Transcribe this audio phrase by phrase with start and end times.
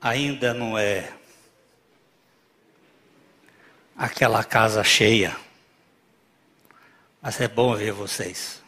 [0.00, 1.12] ainda não é
[3.96, 5.36] aquela casa cheia,
[7.20, 8.62] mas é bom ver vocês.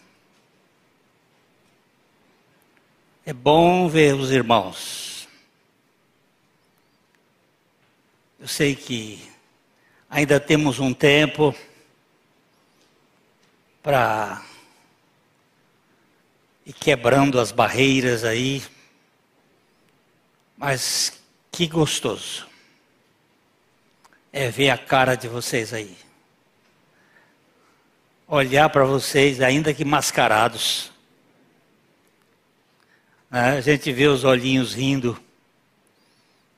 [3.24, 5.28] É bom ver os irmãos.
[8.40, 9.30] Eu sei que
[10.08, 11.54] ainda temos um tempo
[13.82, 14.44] para
[16.66, 18.62] ir quebrando as barreiras aí,
[20.56, 21.19] mas
[21.50, 22.48] que gostoso
[24.32, 25.96] é ver a cara de vocês aí.
[28.26, 30.92] Olhar para vocês, ainda que mascarados.
[33.28, 33.58] Né?
[33.58, 35.20] A gente vê os olhinhos rindo.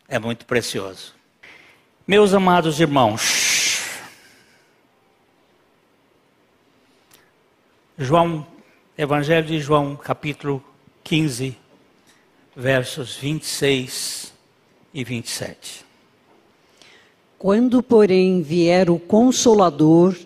[0.07, 1.15] É muito precioso.
[2.07, 3.81] Meus amados irmãos,
[7.97, 8.47] João,
[8.99, 10.63] Evangelho de João, capítulo
[11.05, 11.57] 15,
[12.55, 14.32] versos 26
[14.93, 15.85] e 27.
[17.39, 20.17] Quando, porém, vier o Consolador,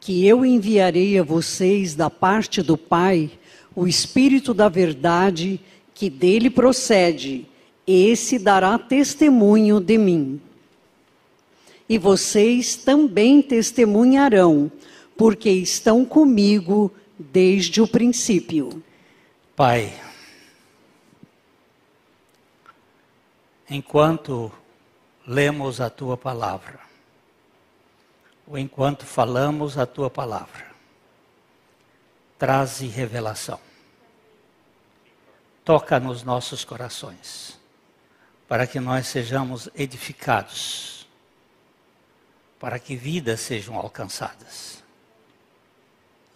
[0.00, 3.30] que eu enviarei a vocês da parte do Pai,
[3.74, 5.60] o Espírito da Verdade,
[5.94, 7.46] que dele procede,
[7.86, 10.40] esse dará testemunho de mim.
[11.88, 14.70] E vocês também testemunharão,
[15.16, 18.82] porque estão comigo desde o princípio.
[19.54, 19.92] Pai,
[23.68, 24.52] enquanto
[25.26, 26.80] lemos a tua palavra,
[28.46, 30.66] ou enquanto falamos a tua palavra,
[32.38, 33.58] traze revelação.
[35.64, 37.58] Toca nos nossos corações,
[38.46, 41.08] para que nós sejamos edificados,
[42.60, 44.84] para que vidas sejam alcançadas.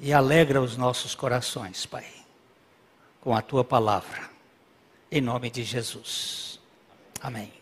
[0.00, 2.06] E alegra os nossos corações, Pai,
[3.20, 4.30] com a tua palavra,
[5.10, 6.47] em nome de Jesus.
[7.20, 7.52] Amém.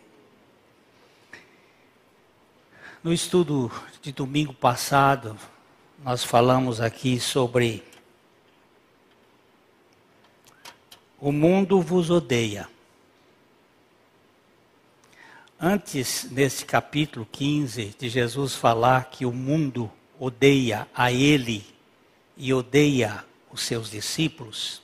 [3.03, 3.71] No estudo
[4.03, 5.39] de domingo passado,
[6.05, 7.83] nós falamos aqui sobre
[11.19, 12.69] o mundo vos odeia.
[15.59, 21.65] Antes, nesse capítulo 15, de Jesus falar que o mundo odeia a ele
[22.37, 24.83] e odeia os seus discípulos,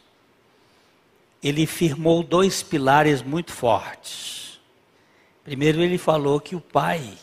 [1.43, 4.52] ele firmou dois pilares muito fortes.
[5.45, 7.19] Primeiro, ele falou que o Pai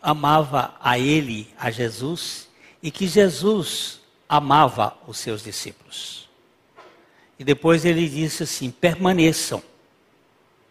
[0.00, 2.48] amava a ele, a Jesus,
[2.82, 6.28] e que Jesus amava os seus discípulos.
[7.38, 9.62] E depois ele disse assim: permaneçam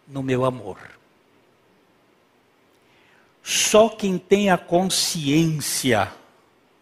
[0.06, 0.78] no meu amor.
[3.42, 6.12] Só quem tem a consciência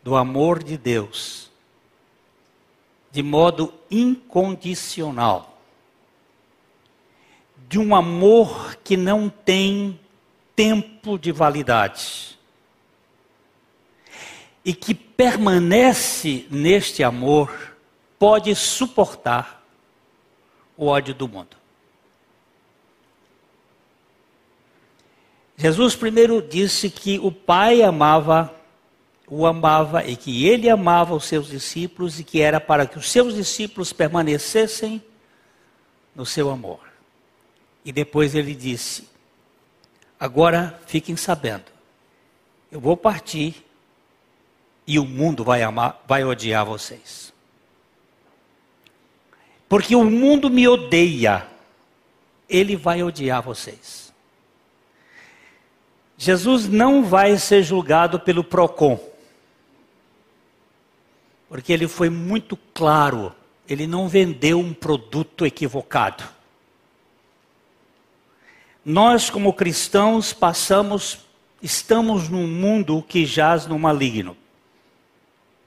[0.02, 1.50] do amor de Deus,
[3.10, 5.55] de modo incondicional,
[7.68, 9.98] de um amor que não tem
[10.54, 12.38] tempo de validade.
[14.64, 17.76] E que permanece neste amor,
[18.18, 19.64] pode suportar
[20.76, 21.56] o ódio do mundo.
[25.56, 28.54] Jesus primeiro disse que o Pai amava,
[29.26, 33.10] o amava e que ele amava os seus discípulos e que era para que os
[33.10, 35.02] seus discípulos permanecessem
[36.14, 36.85] no seu amor.
[37.86, 39.08] E depois ele disse:
[40.18, 41.66] Agora fiquem sabendo,
[42.70, 43.64] eu vou partir
[44.84, 47.32] e o mundo vai amar, vai odiar vocês.
[49.68, 51.46] Porque o mundo me odeia,
[52.48, 54.12] ele vai odiar vocês.
[56.18, 58.98] Jesus não vai ser julgado pelo PROCON,
[61.48, 63.32] porque ele foi muito claro,
[63.68, 66.35] ele não vendeu um produto equivocado.
[68.88, 71.18] Nós, como cristãos, passamos,
[71.60, 74.36] estamos num mundo que jaz no maligno.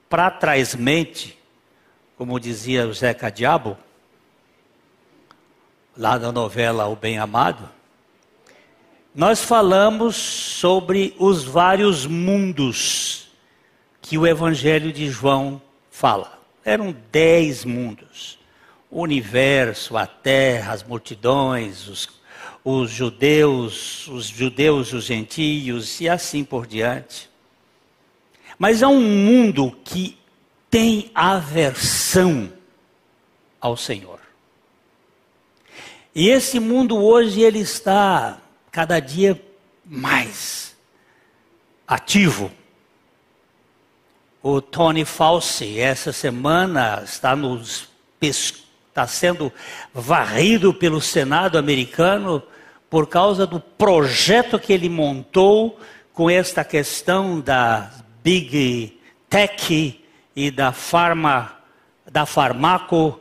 [0.10, 1.38] Para trás mente,
[2.18, 3.78] como dizia o Zeca Diabo,
[5.98, 7.70] lá na novela O Bem Amado,
[9.14, 13.28] nós falamos sobre os vários mundos
[14.02, 15.62] que o Evangelho de João
[15.92, 16.40] fala.
[16.64, 18.40] Eram dez mundos:
[18.90, 22.19] o universo, a terra, as multidões, os
[22.72, 27.28] os judeus, os judeus, os gentios e assim por diante.
[28.60, 30.16] Mas há um mundo que
[30.70, 32.54] tem aversão
[33.60, 34.20] ao Senhor.
[36.14, 38.40] E esse mundo hoje ele está
[38.72, 39.42] cada dia
[39.84, 40.76] mais
[41.88, 42.52] ativo.
[44.44, 47.90] O Tony Fauci essa semana está nos
[48.22, 48.70] está
[49.00, 49.52] está sendo
[49.94, 52.44] varrido pelo Senado americano
[52.90, 55.80] por causa do projeto que ele montou
[56.14, 57.92] com esta questão da
[58.24, 58.98] Big
[59.30, 60.04] Tech
[60.36, 61.58] e da farma,
[62.12, 63.20] da farmaco,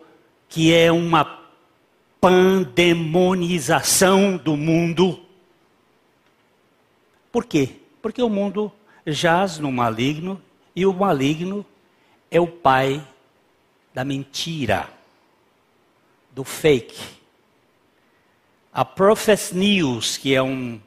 [0.48, 1.38] que é uma
[2.20, 5.20] pandemonização do mundo.
[7.30, 7.76] Por quê?
[8.00, 8.72] Porque o mundo
[9.06, 10.40] jaz no maligno
[10.74, 11.64] e o maligno
[12.30, 13.06] é o pai
[13.92, 14.88] da mentira,
[16.30, 17.17] do fake.
[18.72, 20.80] A Prophet News, que é um,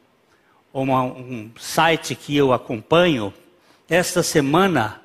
[0.74, 3.34] uma, um site que eu acompanho,
[3.90, 5.02] esta semana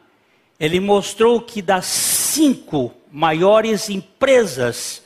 [0.59, 5.03] ele mostrou que das cinco maiores empresas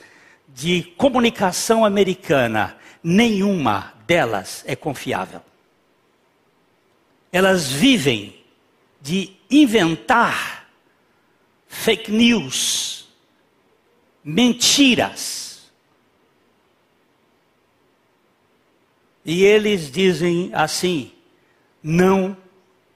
[0.49, 5.41] de comunicação americana, nenhuma delas é confiável.
[7.33, 8.35] Elas vivem
[9.01, 10.69] de inventar
[11.69, 13.09] fake news,
[14.23, 15.50] mentiras.
[19.25, 21.13] E eles dizem assim:
[21.83, 22.37] não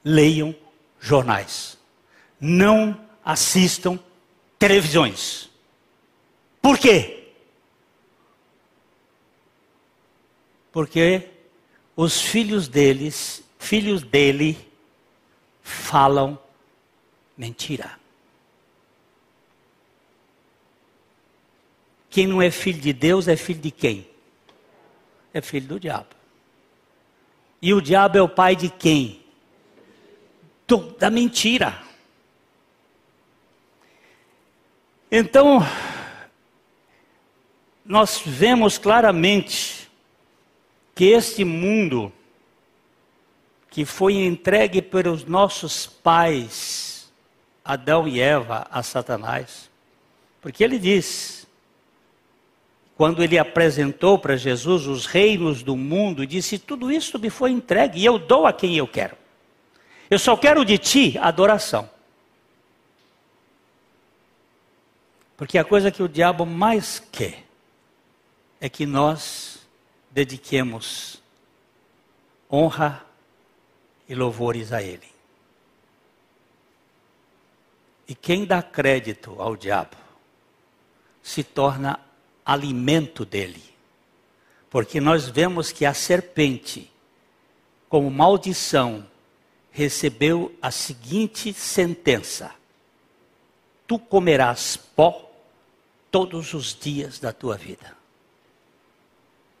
[0.03, 0.55] leiam
[0.99, 1.77] jornais,
[2.39, 3.99] não assistam
[4.57, 5.49] televisões.
[6.61, 7.29] Por quê?
[10.71, 11.29] Porque
[11.95, 14.57] os filhos deles, filhos dele,
[15.61, 16.37] falam
[17.37, 17.99] mentira.
[22.09, 24.07] Quem não é filho de Deus é filho de quem?
[25.35, 26.15] É filho do diabo.
[27.61, 29.21] E o diabo é o pai de quem?
[30.65, 31.83] Do, da mentira.
[35.11, 35.59] Então,
[37.83, 39.91] nós vemos claramente
[40.95, 42.13] que este mundo
[43.69, 47.11] que foi entregue pelos nossos pais,
[47.61, 49.69] Adão e Eva, a Satanás.
[50.39, 51.44] Porque ele diz,
[52.97, 57.99] quando ele apresentou para Jesus os reinos do mundo, disse: Tudo isso me foi entregue
[57.99, 59.17] e eu dou a quem eu quero.
[60.09, 61.89] Eu só quero de ti adoração.
[65.35, 67.43] Porque a coisa que o diabo mais quer
[68.61, 69.67] é que nós
[70.09, 71.21] dediquemos
[72.49, 73.05] honra
[74.07, 75.13] e louvores a Ele.
[78.07, 79.97] E quem dá crédito ao diabo
[81.21, 81.99] se torna
[82.45, 83.63] alimento dele.
[84.69, 86.91] Porque nós vemos que a serpente,
[87.89, 89.07] como maldição,
[89.71, 92.53] recebeu a seguinte sentença:
[93.87, 95.31] Tu comerás pó
[96.11, 97.95] todos os dias da tua vida.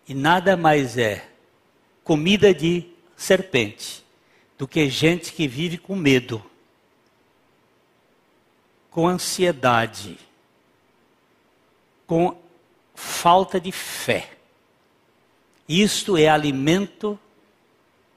[0.07, 1.27] E nada mais é
[2.03, 2.85] comida de
[3.17, 4.05] serpente
[4.57, 6.43] do que gente que vive com medo,
[8.89, 10.17] com ansiedade,
[12.07, 12.37] com
[13.15, 14.29] falta de fé.
[15.67, 17.17] Isto é alimento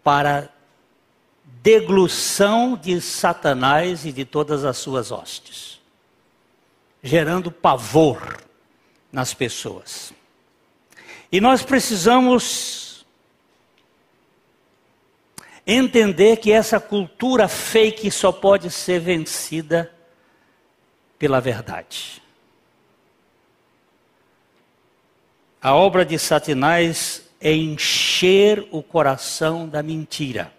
[0.03, 0.53] para
[1.45, 5.81] deglução de Satanás e de todas as suas hostes,
[7.03, 8.43] gerando pavor
[9.11, 10.13] nas pessoas.
[11.31, 13.07] E nós precisamos
[15.67, 19.93] entender que essa cultura fake só pode ser vencida
[21.19, 22.23] pela verdade.
[25.61, 30.53] A obra de Satanás é encher o coração da mentira.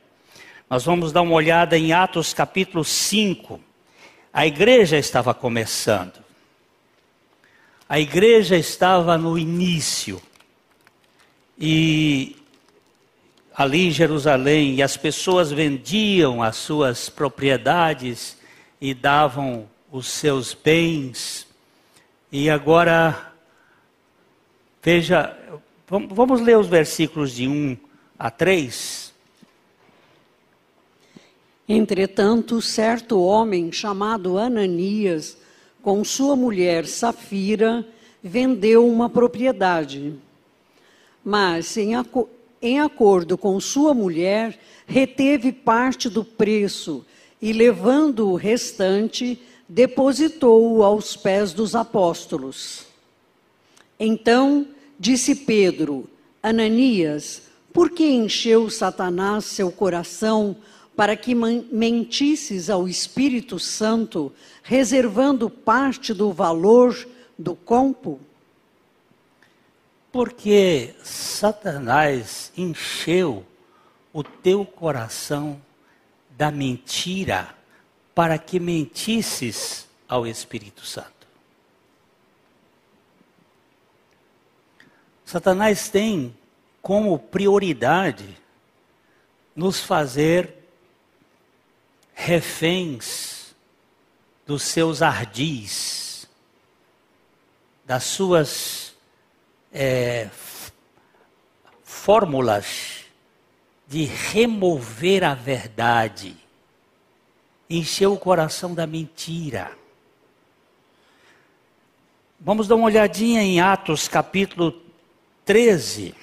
[0.69, 3.61] Nós vamos dar uma olhada em Atos capítulo 5.
[4.33, 6.19] A igreja estava começando.
[7.87, 10.21] A igreja estava no início.
[11.57, 12.35] E
[13.55, 18.37] ali em Jerusalém e as pessoas vendiam as suas propriedades
[18.81, 21.47] e davam os seus bens.
[22.29, 23.28] E agora,
[24.81, 25.37] veja,
[25.87, 27.77] vamos ler os versículos de 1
[28.17, 29.13] a 3.
[31.67, 35.37] Entretanto, certo homem chamado Ananias,
[35.83, 37.87] com sua mulher Safira,
[38.23, 40.13] vendeu uma propriedade.
[41.23, 41.91] Mas, em,
[42.61, 47.05] em acordo com sua mulher, reteve parte do preço
[47.41, 52.88] e, levando o restante, depositou-o aos pés dos apóstolos.
[53.99, 54.65] Então
[54.97, 56.09] disse Pedro:
[56.41, 57.41] Ananias,
[57.73, 60.55] por que encheu Satanás seu coração
[60.95, 64.31] para que mentisses ao Espírito Santo,
[64.63, 68.19] reservando parte do valor do campo?
[70.11, 73.45] Porque Satanás encheu
[74.11, 75.61] o teu coração
[76.37, 77.53] da mentira
[78.15, 81.18] para que mentisses ao Espírito Santo.
[85.29, 86.35] Satanás tem
[86.81, 88.35] como prioridade
[89.55, 90.51] nos fazer
[92.15, 93.53] reféns
[94.43, 96.27] dos seus ardis,
[97.85, 98.95] das suas
[99.71, 100.31] é,
[101.83, 103.05] fórmulas
[103.87, 106.35] de remover a verdade,
[107.69, 109.77] encher o coração da mentira.
[112.39, 114.88] Vamos dar uma olhadinha em Atos capítulo
[115.49, 116.13] 13,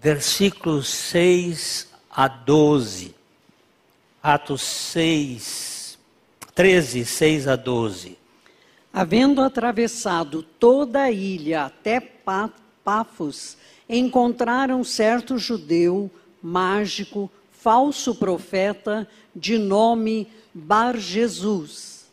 [0.00, 3.14] versículos 6 a 12.
[4.20, 5.96] Atos 6,
[6.52, 8.18] 13, 6 a 12.
[8.92, 12.00] Havendo atravessado toda a ilha até
[12.84, 13.56] Pafos,
[13.88, 16.10] encontraram certo judeu,
[16.42, 22.10] mágico, falso profeta, de nome Bar Jesus,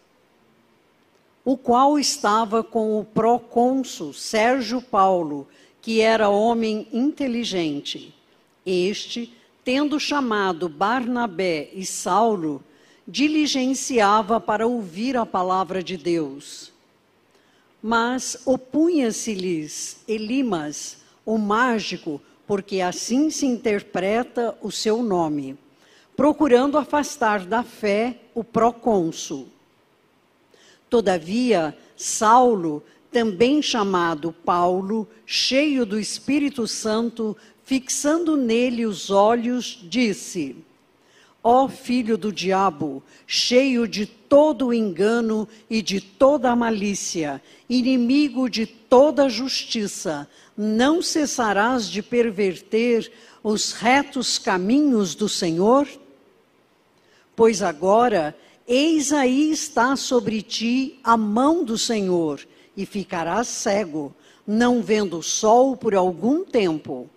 [1.43, 5.47] o qual estava com o procônsul Sérgio Paulo,
[5.81, 8.13] que era homem inteligente.
[8.65, 9.33] Este,
[9.63, 12.63] tendo chamado Barnabé e Saulo,
[13.07, 16.71] diligenciava para ouvir a palavra de Deus.
[17.81, 25.57] Mas opunha-se-lhes Elimas, o mágico, porque assim se interpreta o seu nome,
[26.15, 29.47] procurando afastar da fé o procônsul.
[30.89, 40.55] Todavia, Saulo, também chamado Paulo, cheio do Espírito Santo, fixando nele os olhos, disse:
[41.43, 47.41] Ó oh, filho do diabo, cheio de todo o engano e de toda a malícia,
[47.69, 53.11] inimigo de toda justiça, não cessarás de perverter
[53.43, 55.87] os retos caminhos do Senhor?
[57.35, 58.37] Pois agora,
[58.67, 62.45] eis aí está sobre ti a mão do Senhor,
[62.79, 64.15] e ficarás cego,
[64.47, 67.09] não vendo o sol por algum tempo.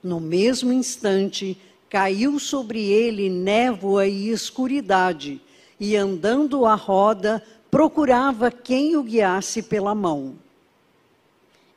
[0.00, 1.60] No mesmo instante,
[1.90, 5.40] caiu sobre ele névoa e escuridade,
[5.80, 10.36] e andando à roda, procurava quem o guiasse pela mão.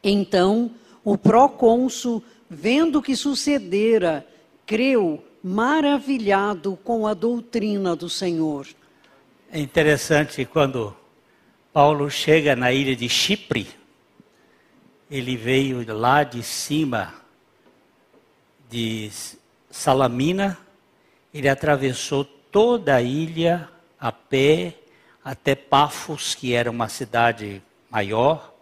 [0.04, 0.70] Então,
[1.04, 4.24] o procônsul, vendo o que sucedera,
[4.68, 8.68] creu maravilhado com a doutrina do Senhor.
[9.52, 10.96] É interessante quando
[11.74, 13.66] Paulo chega na ilha de Chipre,
[15.10, 17.14] ele veio lá de cima
[18.70, 19.10] de
[19.70, 20.58] Salamina,
[21.34, 24.74] ele atravessou toda a ilha a pé
[25.24, 28.54] até Pafos, que era uma cidade maior,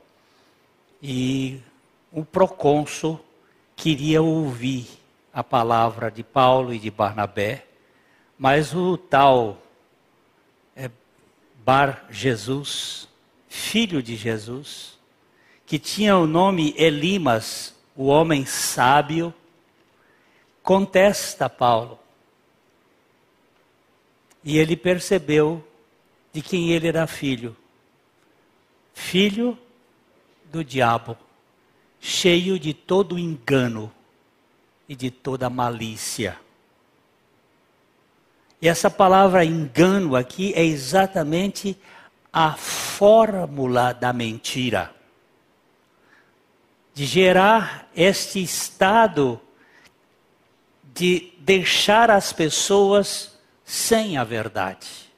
[1.01, 1.59] e
[2.11, 3.19] o procônsul
[3.75, 4.87] queria ouvir
[5.33, 7.65] a palavra de Paulo e de Barnabé,
[8.37, 9.57] mas o tal
[11.69, 13.07] Bar Jesus,
[13.47, 14.97] filho de Jesus,
[15.67, 19.31] que tinha o nome Elimas, o homem sábio,
[20.63, 21.99] contesta Paulo.
[24.43, 25.63] E ele percebeu
[26.33, 27.55] de quem ele era filho.
[28.91, 29.55] Filho
[30.45, 31.15] do diabo,
[31.99, 33.93] cheio de todo engano
[34.87, 36.35] e de toda malícia.
[38.61, 41.79] E essa palavra engano aqui é exatamente
[42.31, 44.93] a fórmula da mentira.
[46.93, 49.39] De gerar este estado
[50.93, 55.09] de deixar as pessoas sem a verdade.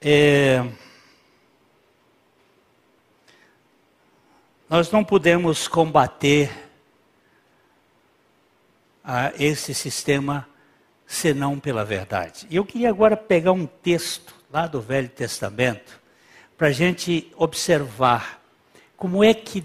[0.00, 0.66] É,
[4.68, 6.71] nós não podemos combater
[9.04, 10.46] a esse sistema
[11.06, 12.46] senão pela verdade.
[12.48, 16.00] E eu queria agora pegar um texto lá do Velho Testamento
[16.56, 18.42] para a gente observar
[18.96, 19.64] como é que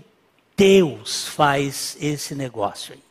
[0.56, 3.04] Deus faz esse negócio aí.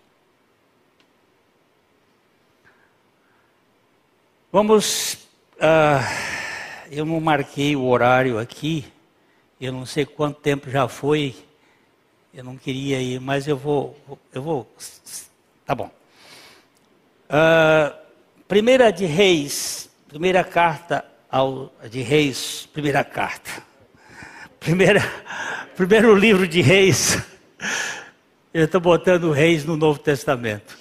[4.50, 5.14] Vamos.
[5.56, 6.36] Uh,
[6.90, 8.84] eu não marquei o horário aqui,
[9.60, 11.34] eu não sei quanto tempo já foi,
[12.32, 13.96] eu não queria ir, mas eu vou.
[14.32, 14.70] Eu vou.
[15.64, 15.90] Tá bom.
[17.28, 17.92] Uh,
[18.46, 23.50] primeira de Reis, primeira carta ao, de Reis, primeira carta.
[24.60, 25.00] Primeira,
[25.74, 27.18] primeiro livro de Reis.
[28.54, 30.78] Eu estou botando reis no Novo Testamento.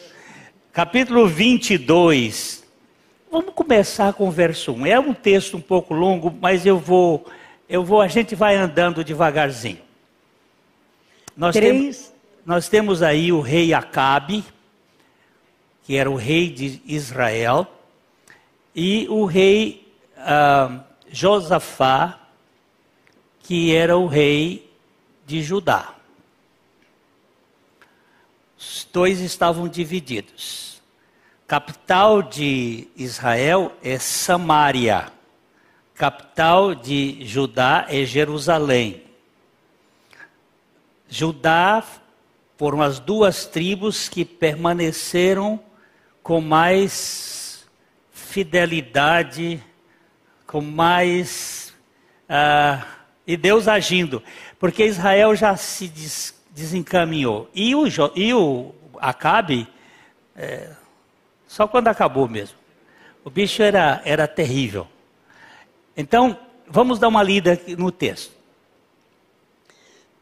[0.71, 2.63] Capítulo 22.
[3.31, 4.85] Vamos começar com o verso 1.
[4.85, 7.25] É um texto um pouco longo, mas eu vou,
[7.67, 9.81] eu vou, a gente vai andando devagarzinho.
[11.35, 12.13] Nós, temos,
[12.45, 14.43] nós temos aí o rei Acabe,
[15.85, 17.67] que era o rei de Israel,
[18.75, 19.87] e o rei
[20.17, 22.19] uh, Josafá,
[23.39, 24.69] que era o rei
[25.25, 25.95] de Judá.
[28.91, 30.81] dois estavam divididos.
[31.47, 35.11] Capital de Israel é Samaria.
[35.93, 39.03] Capital de Judá é Jerusalém.
[41.07, 41.83] Judá
[42.57, 45.59] foram as duas tribos que permaneceram
[46.25, 47.63] com mais
[48.11, 49.63] fidelidade,
[50.47, 51.71] com mais.
[52.27, 52.83] Uh,
[53.27, 54.23] e Deus agindo,
[54.57, 57.47] porque Israel já se des, desencaminhou.
[57.53, 59.67] E o, e o Acabe,
[60.35, 60.71] é,
[61.47, 62.57] só quando acabou mesmo.
[63.23, 64.87] O bicho era, era terrível.
[65.95, 68.33] Então, vamos dar uma lida no texto.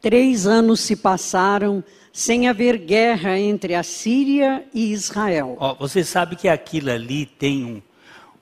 [0.02, 1.82] Três anos se passaram
[2.14, 5.56] sem haver guerra entre a Síria e Israel.
[5.58, 7.82] Oh, você sabe que aquilo ali tem um,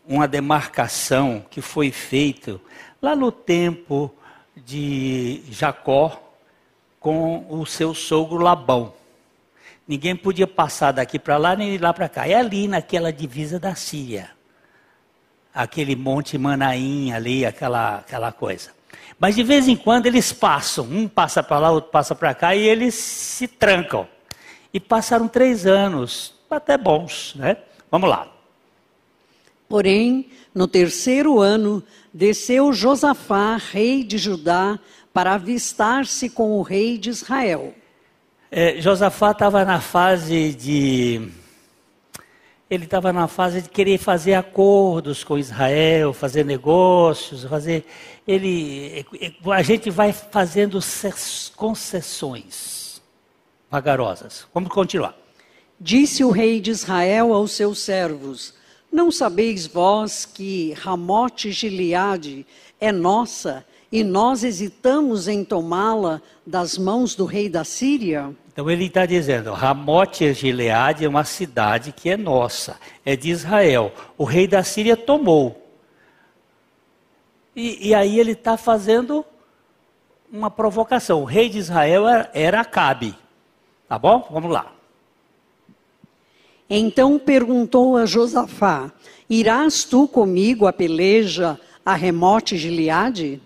[0.06, 2.60] uma demarcação que foi feita
[3.00, 4.14] lá no tempo
[4.54, 6.22] de Jacó
[7.00, 8.92] com o seu sogro Labão.
[9.88, 12.28] Ninguém podia passar daqui para lá nem de lá para cá.
[12.28, 14.32] É ali naquela divisa da Síria.
[15.54, 18.70] Aquele monte Manaim ali, aquela, aquela coisa.
[19.18, 22.54] Mas de vez em quando eles passam, um passa para lá, outro passa para cá,
[22.54, 24.08] e eles se trancam.
[24.72, 27.56] E passaram três anos, até bons, né?
[27.90, 28.26] Vamos lá.
[29.68, 31.82] Porém, no terceiro ano,
[32.12, 34.78] desceu Josafá, rei de Judá,
[35.12, 37.74] para avistar-se com o rei de Israel.
[38.50, 41.30] É, Josafá estava na fase de
[42.72, 47.84] ele estava na fase de querer fazer acordos com Israel, fazer negócios, fazer.
[48.26, 49.04] Ele,
[49.52, 50.78] a gente vai fazendo
[51.54, 53.02] concessões
[53.70, 54.46] vagarosas.
[54.54, 55.14] Vamos continuar.
[55.78, 58.54] Disse o rei de Israel aos seus servos:
[58.90, 62.46] Não sabeis vós que Ramote Gileade
[62.80, 68.34] é nossa e nós hesitamos em tomá-la das mãos do rei da Síria?
[68.50, 73.92] Então ele está dizendo, Ramote Gileade é uma cidade que é nossa, é de Israel.
[74.16, 75.62] O rei da Síria tomou.
[77.54, 79.24] E, e aí ele está fazendo
[80.32, 81.20] uma provocação.
[81.20, 83.14] O rei de Israel era, era Acabe.
[83.86, 84.26] Tá bom?
[84.30, 84.72] Vamos lá.
[86.68, 88.90] Então perguntou a Josafá:
[89.28, 93.42] Irás tu comigo a peleja a Remote Gileade?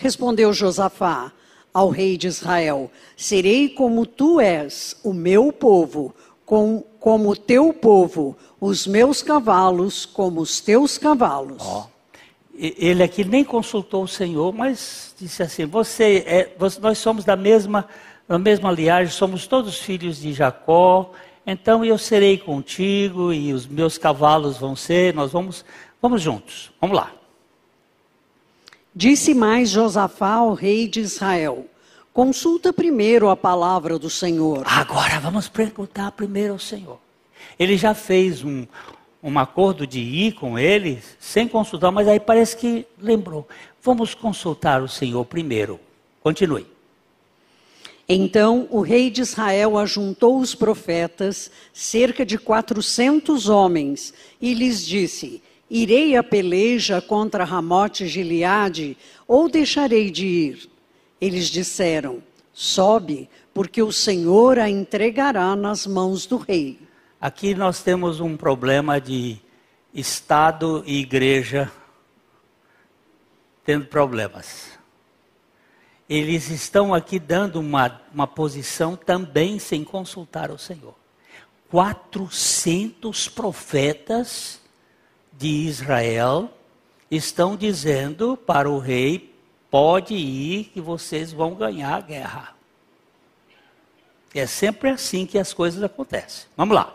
[0.00, 1.30] Respondeu Josafá:
[1.72, 8.36] ao rei de Israel: Serei como tu és, o meu povo, com, como teu povo,
[8.60, 11.62] os meus cavalos como os teus cavalos.
[11.64, 11.84] Oh.
[12.54, 17.86] Ele aqui nem consultou o Senhor, mas disse assim: Você é, nós somos da mesma,
[18.26, 21.12] da mesma linhagem, somos todos filhos de Jacó.
[21.46, 25.14] Então eu serei contigo e os meus cavalos vão ser.
[25.14, 25.64] Nós vamos,
[26.00, 26.70] vamos juntos.
[26.80, 27.10] Vamos lá.
[29.00, 31.64] Disse mais Josafá ao rei de Israel:
[32.12, 34.62] Consulta primeiro a palavra do Senhor.
[34.66, 36.98] Agora vamos perguntar primeiro ao Senhor.
[37.58, 38.66] Ele já fez um,
[39.22, 43.48] um acordo de ir com ele sem consultar, mas aí parece que lembrou.
[43.82, 45.80] Vamos consultar o Senhor primeiro.
[46.22, 46.66] Continue.
[48.06, 55.42] Então o rei de Israel ajuntou os profetas, cerca de quatrocentos homens, e lhes disse:
[55.70, 58.96] Irei a peleja contra Ramote Gileade,
[59.28, 60.70] ou deixarei de ir?
[61.20, 62.20] Eles disseram:
[62.52, 66.80] Sobe, porque o Senhor a entregará nas mãos do rei.
[67.20, 69.38] Aqui nós temos um problema de
[69.94, 71.70] Estado e igreja
[73.64, 74.78] tendo problemas.
[76.08, 80.96] Eles estão aqui dando uma, uma posição também sem consultar o Senhor.
[81.70, 84.59] 400 profetas
[85.40, 86.50] de Israel
[87.10, 89.34] estão dizendo para o rei:
[89.70, 92.54] pode ir que vocês vão ganhar a guerra.
[94.34, 96.46] É sempre assim que as coisas acontecem.
[96.54, 96.94] Vamos lá.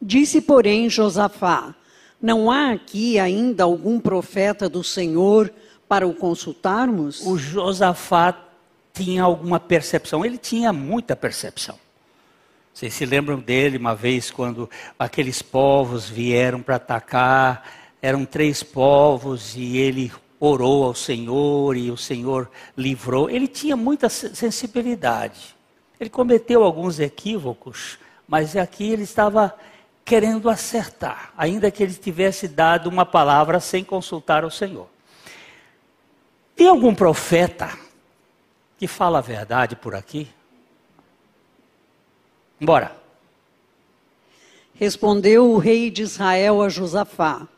[0.00, 1.74] Disse, porém, Josafá:
[2.20, 5.52] Não há aqui ainda algum profeta do Senhor
[5.86, 7.20] para o consultarmos?
[7.26, 8.46] O Josafá
[8.94, 11.78] tinha alguma percepção, ele tinha muita percepção.
[12.72, 17.68] Vocês se lembram dele uma vez quando aqueles povos vieram para atacar?
[18.00, 23.28] Eram três povos e ele orou ao Senhor e o Senhor livrou.
[23.28, 25.54] Ele tinha muita sensibilidade.
[26.00, 29.54] Ele cometeu alguns equívocos, mas aqui ele estava
[30.02, 34.88] querendo acertar, ainda que ele tivesse dado uma palavra sem consultar o Senhor.
[36.56, 37.70] Tem algum profeta
[38.78, 40.28] que fala a verdade por aqui?
[42.60, 42.94] Bora.
[44.74, 47.48] Respondeu o rei de Israel a Josafá: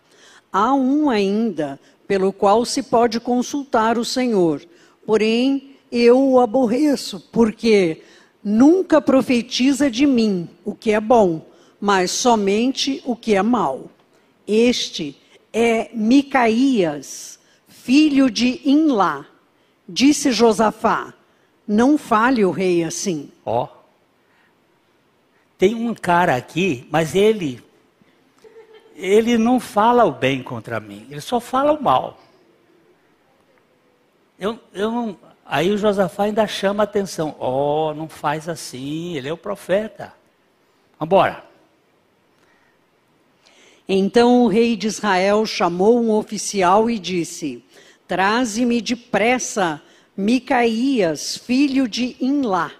[0.52, 4.62] Há um ainda pelo qual se pode consultar o Senhor,
[5.04, 8.02] porém eu o aborreço, porque
[8.42, 11.44] nunca profetiza de mim o que é bom,
[11.80, 13.90] mas somente o que é mal.
[14.46, 15.16] Este
[15.52, 19.26] é Micaías, filho de Inlá.
[19.88, 21.12] Disse Josafá:
[21.66, 23.30] Não fale o rei assim.
[23.44, 23.81] Ó.
[25.62, 27.62] Tem um cara aqui, mas ele
[28.96, 32.18] ele não fala o bem contra mim, ele só fala o mal.
[34.36, 37.36] Eu, eu não, aí o Josafá ainda chama a atenção.
[37.38, 40.12] Oh, não faz assim, ele é o profeta.
[40.98, 41.44] Vamos embora.
[43.88, 47.64] Então o rei de Israel chamou um oficial e disse:
[48.08, 49.80] Traze-me depressa
[50.16, 52.72] Micaías, filho de Inlá.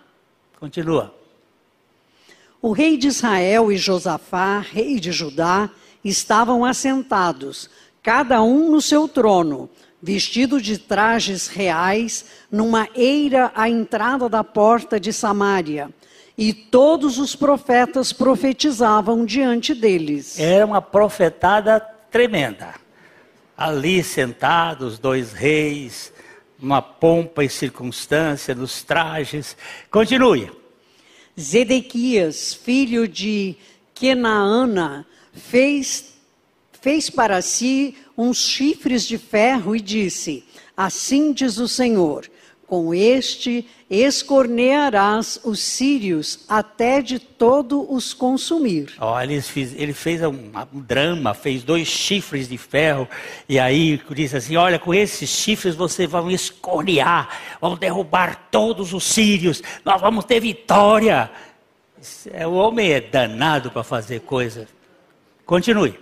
[0.59, 1.22] Continua.
[2.63, 5.69] O rei de Israel e Josafá, rei de Judá,
[6.05, 7.69] estavam assentados,
[8.01, 9.69] cada um no seu trono,
[10.01, 15.91] vestido de trajes reais, numa eira à entrada da porta de Samaria.
[16.39, 20.39] E todos os profetas profetizavam diante deles.
[20.39, 21.81] Era uma profetada
[22.13, 22.75] tremenda.
[23.57, 26.13] Ali sentados, dois reis,
[26.61, 29.57] numa pompa e circunstância, nos trajes.
[29.91, 30.62] Continue.
[31.39, 33.57] Zedequias, filho de
[33.95, 36.15] Kenaana, fez,
[36.81, 40.45] fez para si uns chifres de ferro e disse:
[40.77, 42.29] Assim diz o Senhor:
[42.73, 48.95] com este escornearás os sírios até de todo os consumir.
[48.99, 53.07] Olha, ele fez, ele fez um, drama, fez dois chifres de ferro,
[53.47, 57.29] e aí disse assim: Olha, com esses chifres você vai escornear,
[57.61, 61.31] vão derrubar todos os sírios, nós vamos ter vitória.
[62.33, 64.67] É, o homem é danado para fazer coisa.
[65.45, 66.01] Continue.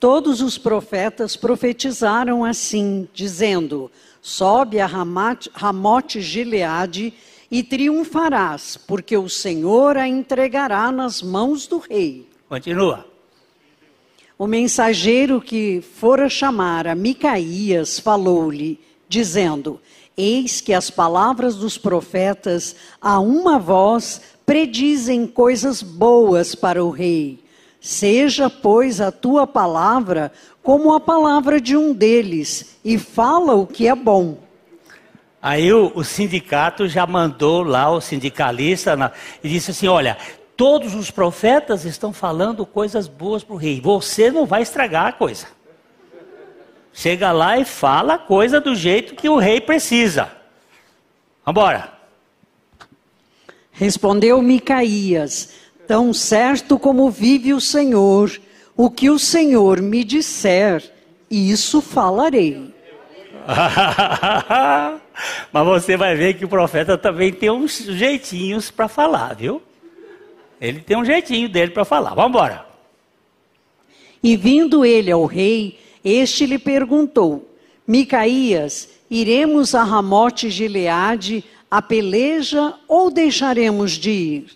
[0.00, 3.88] Todos os profetas profetizaram assim, dizendo:
[4.24, 7.12] Sobe a Ramote Gileade
[7.50, 12.28] e triunfarás, porque o Senhor a entregará nas mãos do rei.
[12.48, 13.04] Continua.
[14.38, 19.80] O mensageiro que fora chamar a Micaías falou-lhe, dizendo:
[20.16, 27.42] Eis que as palavras dos profetas a uma voz predizem coisas boas para o rei.
[27.80, 30.30] Seja, pois, a tua palavra
[30.62, 34.38] como a palavra de um deles, e fala o que é bom.
[35.40, 39.10] Aí o, o sindicato já mandou lá o sindicalista na,
[39.42, 40.16] e disse assim: olha,
[40.56, 43.80] todos os profetas estão falando coisas boas para o rei.
[43.80, 45.46] Você não vai estragar a coisa.
[46.92, 50.30] Chega lá e fala a coisa do jeito que o rei precisa.
[51.44, 51.92] Vamos embora.
[53.72, 55.54] Respondeu Micaías:
[55.88, 58.30] Tão certo como vive o Senhor,
[58.84, 60.82] o que o Senhor me disser,
[61.30, 62.74] isso falarei.
[65.52, 69.62] Mas você vai ver que o profeta também tem uns jeitinhos para falar, viu?
[70.60, 72.12] Ele tem um jeitinho dele para falar.
[72.12, 72.66] Vamos embora.
[74.20, 77.54] E vindo ele ao rei, este lhe perguntou:
[77.86, 84.46] Micaías, iremos a Ramote Gileade a peleja ou deixaremos de ir?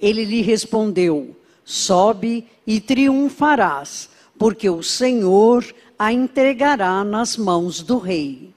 [0.00, 5.64] Ele lhe respondeu: Sobe e triunfarás, porque o Senhor
[5.98, 8.52] a entregará nas mãos do rei.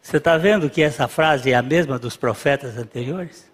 [0.00, 3.50] Você está vendo que essa frase é a mesma dos profetas anteriores?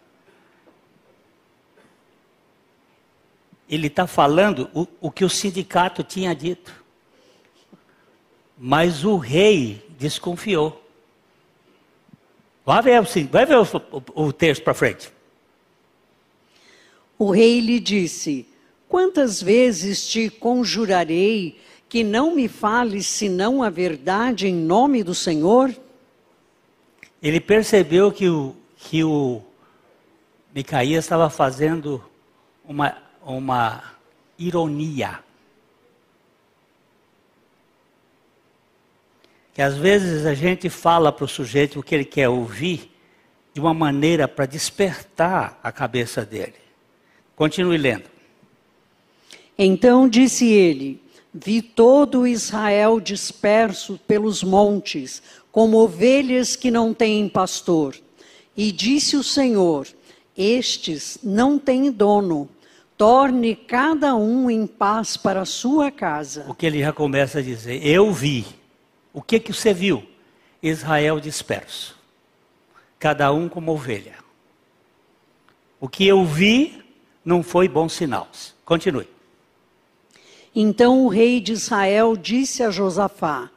[3.69, 6.85] Ele está falando o, o que o sindicato tinha dito.
[8.59, 10.79] Mas o rei desconfiou.
[12.67, 13.63] Vai ver, vai ver o,
[14.15, 15.12] o, o texto para frente.
[17.23, 18.49] O rei lhe disse:
[18.89, 21.57] Quantas vezes te conjurarei
[21.89, 25.73] que não me fales senão a verdade em nome do Senhor?
[27.23, 29.41] Ele percebeu que o, que o
[30.53, 32.05] Micaías estava fazendo
[32.65, 33.85] uma, uma
[34.37, 35.21] ironia.
[39.55, 42.91] Que às vezes a gente fala para o sujeito o que ele quer ouvir
[43.55, 46.62] de uma maneira para despertar a cabeça dele.
[47.37, 48.05] Continue lendo.
[49.59, 57.97] Então disse ele: Vi todo Israel disperso pelos montes, como ovelhas que não têm pastor.
[58.57, 59.87] E disse o Senhor:
[60.37, 62.49] Estes não têm dono.
[62.99, 66.45] Torne cada um em paz para a sua casa.
[66.49, 68.45] O que ele já começa a dizer: Eu vi.
[69.13, 70.03] O que que você viu?
[70.63, 71.99] Israel disperso.
[72.99, 74.15] Cada um como ovelha.
[75.81, 76.82] O que eu vi
[77.25, 78.29] não foi bom sinal.
[78.65, 79.07] Continue.
[80.55, 83.51] Então o rei de Israel disse a Josafá: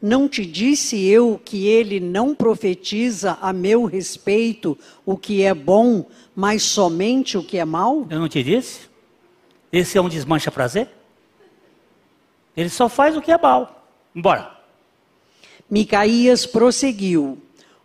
[0.00, 6.06] Não te disse eu que ele não profetiza a meu respeito o que é bom,
[6.34, 8.06] mas somente o que é mal?
[8.10, 8.88] Eu não te disse?
[9.72, 10.88] Esse é um desmancha prazer?
[12.56, 13.88] Ele só faz o que é mal.
[14.14, 14.54] Embora.
[15.68, 17.38] Micaías prosseguiu: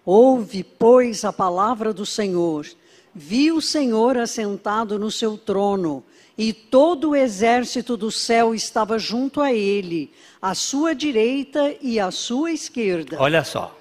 [0.06, 2.66] Ouve, pois, a palavra do Senhor.
[3.14, 6.04] Vi o Senhor assentado no seu trono,
[6.38, 12.12] e todo o exército do céu estava junto a ele, à sua direita e à
[12.12, 13.18] sua esquerda.
[13.20, 13.76] Olha só.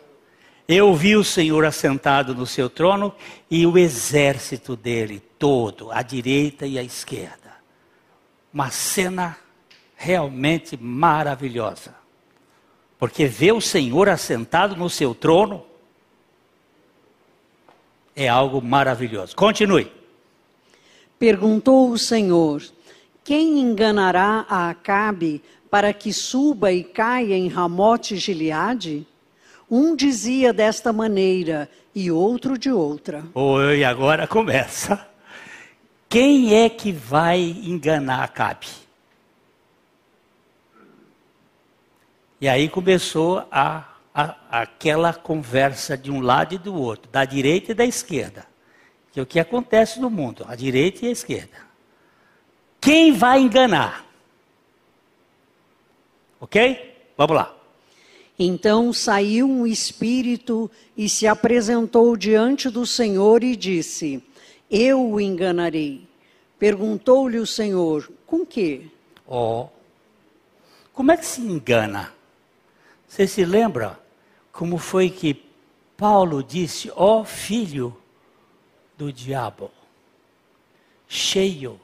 [0.66, 3.14] Eu vi o Senhor assentado no seu trono
[3.50, 7.56] e o exército dele todo, à direita e à esquerda.
[8.52, 9.38] Uma cena
[9.96, 11.94] realmente maravilhosa.
[12.98, 15.64] Porque ver o Senhor assentado no seu trono
[18.18, 19.36] é algo maravilhoso.
[19.36, 19.90] Continue.
[21.18, 22.60] Perguntou o Senhor:
[23.22, 29.06] Quem enganará a Acabe para que suba e caia em Ramote Gileade?
[29.70, 33.24] Um dizia desta maneira e outro de outra.
[33.34, 35.06] Oi, agora começa.
[36.08, 38.66] Quem é que vai enganar Acabe?
[42.40, 43.84] E aí começou a,
[44.18, 48.44] a, aquela conversa de um lado e do outro, da direita e da esquerda.
[49.12, 51.56] Que é o que acontece no mundo, a direita e a esquerda.
[52.80, 54.04] Quem vai enganar?
[56.40, 56.96] Ok?
[57.16, 57.54] Vamos lá.
[58.36, 64.22] Então saiu um espírito e se apresentou diante do Senhor e disse:
[64.68, 66.08] Eu o enganarei.
[66.58, 68.90] Perguntou-lhe o Senhor: Com que?
[69.28, 69.62] Ó.
[69.62, 69.68] Oh.
[70.92, 72.12] Como é que se engana?
[73.08, 73.98] Você se lembra
[74.58, 75.40] como foi que
[75.96, 77.96] Paulo disse: Ó oh, filho
[78.96, 79.70] do diabo,
[81.06, 81.80] cheio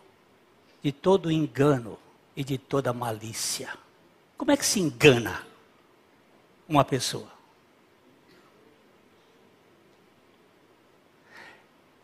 [0.82, 1.96] de todo engano
[2.34, 3.72] e de toda malícia.
[4.36, 5.46] Como é que se engana
[6.68, 7.28] uma pessoa?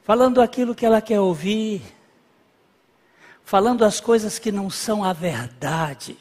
[0.04, 1.82] Falando aquilo que ela quer ouvir,
[3.44, 6.16] falando as coisas que não são a verdade.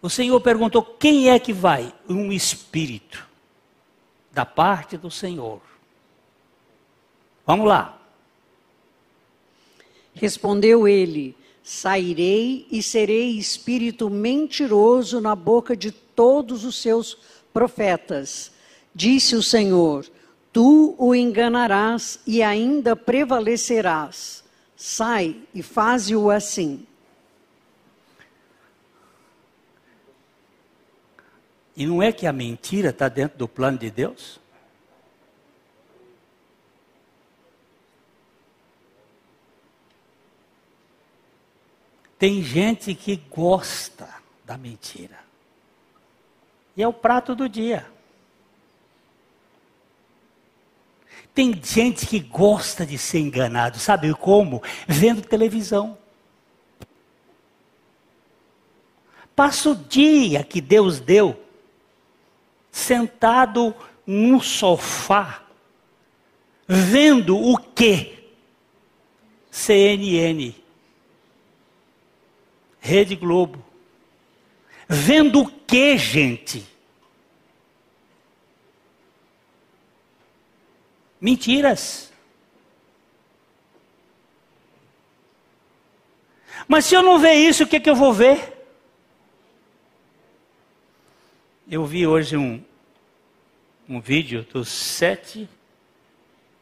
[0.00, 1.92] O Senhor perguntou: quem é que vai?
[2.08, 3.26] Um espírito
[4.30, 5.60] da parte do Senhor.
[7.46, 8.00] Vamos lá.
[10.14, 17.16] Respondeu ele: Sairei e serei espírito mentiroso na boca de todos os seus
[17.52, 18.52] profetas.
[18.94, 20.06] Disse o Senhor:
[20.52, 24.44] Tu o enganarás e ainda prevalecerás.
[24.76, 26.86] Sai e faze-o assim.
[31.78, 34.40] E não é que a mentira está dentro do plano de Deus?
[42.18, 44.12] Tem gente que gosta
[44.44, 45.20] da mentira.
[46.76, 47.86] E é o prato do dia.
[51.32, 54.60] Tem gente que gosta de ser enganado, sabe como?
[54.88, 55.96] Vendo televisão.
[59.36, 61.46] Passa o dia que Deus deu
[62.70, 63.74] sentado
[64.06, 65.42] no sofá,
[66.66, 68.18] vendo o que?
[69.50, 70.54] CNN,
[72.80, 73.64] Rede Globo.
[74.88, 76.66] Vendo o que, gente?
[81.20, 82.10] Mentiras.
[86.66, 88.57] Mas se eu não ver isso, o que, é que eu vou ver?
[91.70, 92.64] Eu vi hoje um,
[93.86, 95.46] um vídeo dos sete,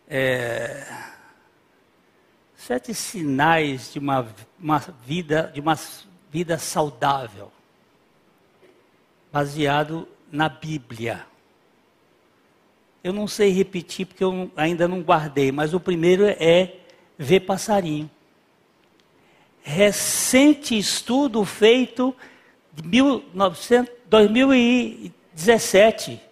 [0.08, 0.84] é,
[2.56, 4.26] sete sinais de uma,
[4.58, 5.78] uma vida, de uma
[6.28, 7.52] vida saudável,
[9.32, 11.24] baseado na Bíblia.
[13.04, 16.80] Eu não sei repetir porque eu ainda não guardei, mas o primeiro é
[17.16, 18.10] ver passarinho.
[19.62, 22.12] Recente estudo feito
[22.72, 26.26] de 1900, 2017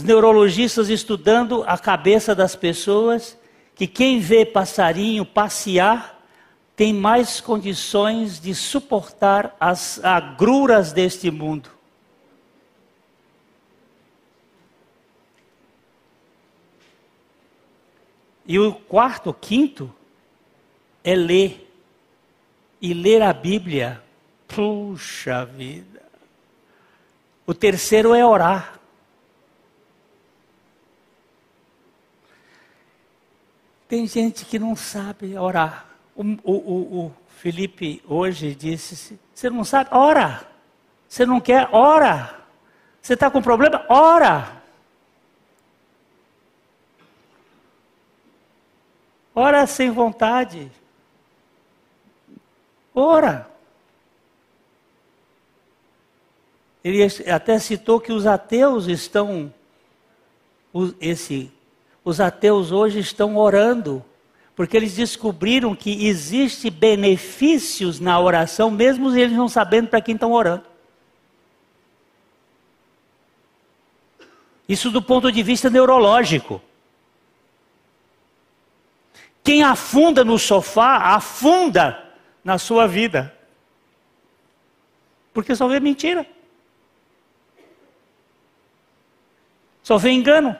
[0.00, 3.36] os neurologistas estudando a cabeça das pessoas,
[3.74, 6.18] que quem vê passarinho passear
[6.74, 11.68] tem mais condições de suportar as agruras deste mundo.
[18.46, 19.94] E o quarto, quinto,
[21.04, 21.70] é ler.
[22.80, 24.02] E ler a Bíblia.
[24.48, 25.89] Puxa vida.
[27.50, 28.78] O terceiro é orar.
[33.88, 35.84] Tem gente que não sabe orar.
[36.14, 39.90] O, o, o, o Felipe hoje disse: Você não sabe?
[39.92, 40.46] Ora.
[41.08, 41.68] Você não quer?
[41.72, 42.38] Ora.
[43.02, 43.84] Você está com problema?
[43.88, 44.62] Ora.
[49.34, 50.70] Ora sem vontade.
[52.94, 53.49] Ora.
[56.82, 59.52] Ele até citou que os ateus estão,
[61.00, 61.52] esse,
[62.04, 64.04] os ateus hoje estão orando,
[64.56, 70.32] porque eles descobriram que existe benefícios na oração, mesmo eles não sabendo para quem estão
[70.32, 70.64] orando.
[74.68, 76.62] Isso do ponto de vista neurológico.
[79.42, 82.08] Quem afunda no sofá, afunda
[82.44, 83.36] na sua vida.
[85.32, 86.26] Porque só vê mentira.
[89.90, 90.54] Só vê engano.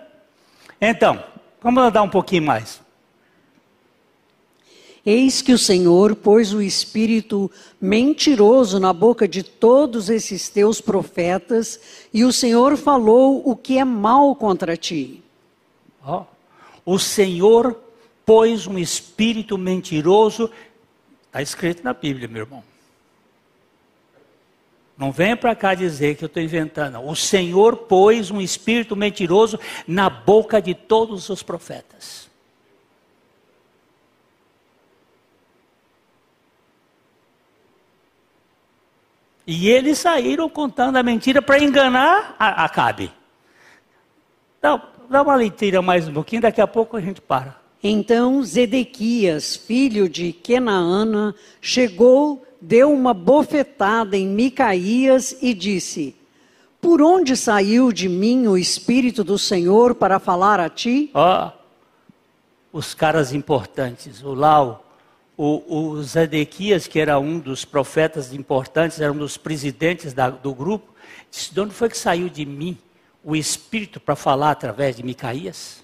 [0.80, 1.22] Então,
[1.62, 2.80] vamos andar um pouquinho mais.
[5.06, 7.48] Eis que o Senhor pôs o espírito
[7.80, 11.78] mentiroso na boca de todos esses teus profetas,
[12.12, 15.22] e o Senhor falou o que é mal contra ti.
[16.04, 16.24] Oh,
[16.84, 17.80] o Senhor
[18.26, 20.50] pôs um espírito mentiroso,
[21.26, 22.69] está escrito na Bíblia, meu irmão.
[25.00, 27.00] Não venha para cá dizer que eu estou inventando.
[27.00, 29.58] O Senhor pôs um espírito mentiroso
[29.88, 32.28] na boca de todos os profetas.
[39.46, 43.10] E eles saíram contando a mentira para enganar a Acabe.
[44.60, 47.58] Dá, dá uma leitura mais um pouquinho, daqui a pouco a gente para.
[47.82, 56.14] Então Zedequias, filho de Kenaana, chegou deu uma bofetada em Micaías e disse:
[56.80, 61.10] Por onde saiu de mim o Espírito do Senhor para falar a ti?
[61.14, 64.86] Ó, oh, os caras importantes, o Lau,
[65.36, 70.54] o, o Zedequias, que era um dos profetas importantes, era um dos presidentes da, do
[70.54, 70.94] grupo,
[71.30, 72.76] disse: De onde foi que saiu de mim
[73.24, 75.82] o Espírito para falar através de Micaías?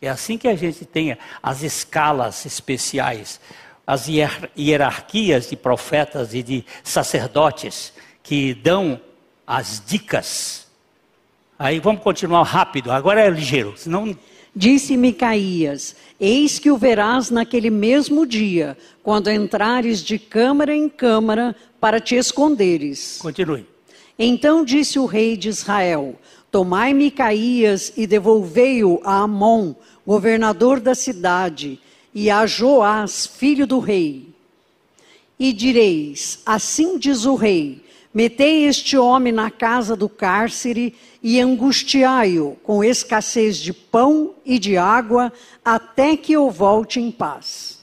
[0.00, 3.40] É assim que a gente tem as escalas especiais
[3.86, 7.92] as hierarquias de profetas e de sacerdotes
[8.22, 9.00] que dão
[9.46, 10.66] as dicas.
[11.58, 14.16] Aí vamos continuar rápido, agora é ligeiro, senão.
[14.56, 21.56] Disse Micaías: Eis que o verás naquele mesmo dia, quando entrares de câmara em câmara
[21.80, 23.18] para te esconderes.
[23.20, 23.66] Continue.
[24.18, 26.14] Então disse o rei de Israel:
[26.50, 29.74] Tomai Micaías e devolvei-o a Amon,
[30.06, 31.80] governador da cidade,
[32.14, 34.28] e a Joás, filho do rei.
[35.38, 42.56] E direis: Assim diz o rei: Metei este homem na casa do cárcere e angustiai-o
[42.62, 45.32] com escassez de pão e de água,
[45.64, 47.80] até que eu volte em paz.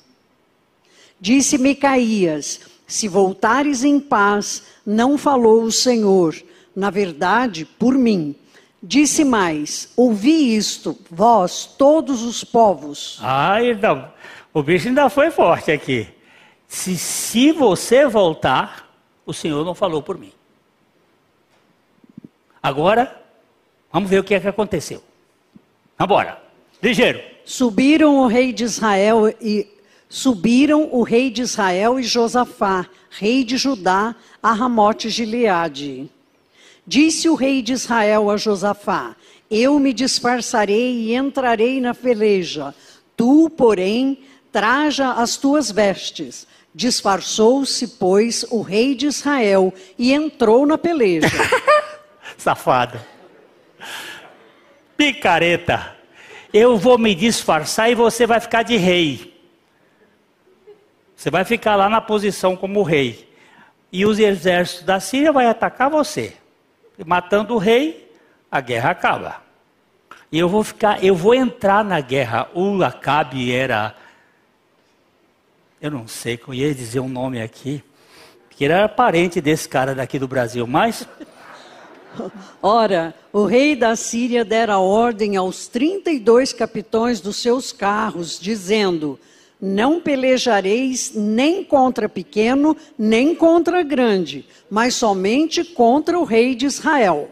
[1.19, 6.41] Disse Micaías: Se voltares em paz, não falou o Senhor,
[6.73, 8.35] na verdade, por mim
[8.83, 13.19] Disse mais: Ouvi isto, vós, todos os povos.
[13.21, 14.07] Ah, então,
[14.53, 16.07] o bicho ainda foi forte aqui.
[16.67, 18.89] Se, se você voltar,
[19.25, 20.31] o Senhor não falou por mim.
[22.61, 23.21] Agora,
[23.91, 25.01] vamos ver o que é que aconteceu.
[25.97, 26.15] Vamos
[26.81, 27.21] ligeiro.
[27.45, 29.67] Subiram o rei de Israel e
[30.07, 36.09] subiram o rei de Israel e Josafá, rei de Judá, a Ramote Gileade.
[36.85, 39.15] Disse o rei de Israel a Josafá:
[39.49, 42.73] Eu me disfarçarei e entrarei na peleja.
[43.15, 44.19] Tu, porém,
[44.51, 46.47] traja as tuas vestes.
[46.73, 51.27] Disfarçou-se, pois, o rei de Israel e entrou na peleja.
[52.37, 52.99] Safado.
[54.95, 55.95] Picareta.
[56.53, 59.39] Eu vou me disfarçar e você vai ficar de rei.
[61.15, 63.29] Você vai ficar lá na posição como rei.
[63.91, 66.35] E os exércitos da Síria vão atacar você
[67.05, 68.11] matando o rei,
[68.51, 69.41] a guerra acaba.
[70.31, 72.49] E eu vou ficar, eu vou entrar na guerra.
[72.53, 73.95] O Acabe era,
[75.81, 77.83] eu não sei, eu ia dizer um nome aqui,
[78.51, 81.07] que ele era parente desse cara daqui do Brasil, mas
[82.61, 89.17] Ora, o rei da Síria dera ordem aos 32 capitões dos seus carros, dizendo:
[89.61, 97.29] não pelejareis nem contra pequeno, nem contra grande, mas somente contra o rei de Israel.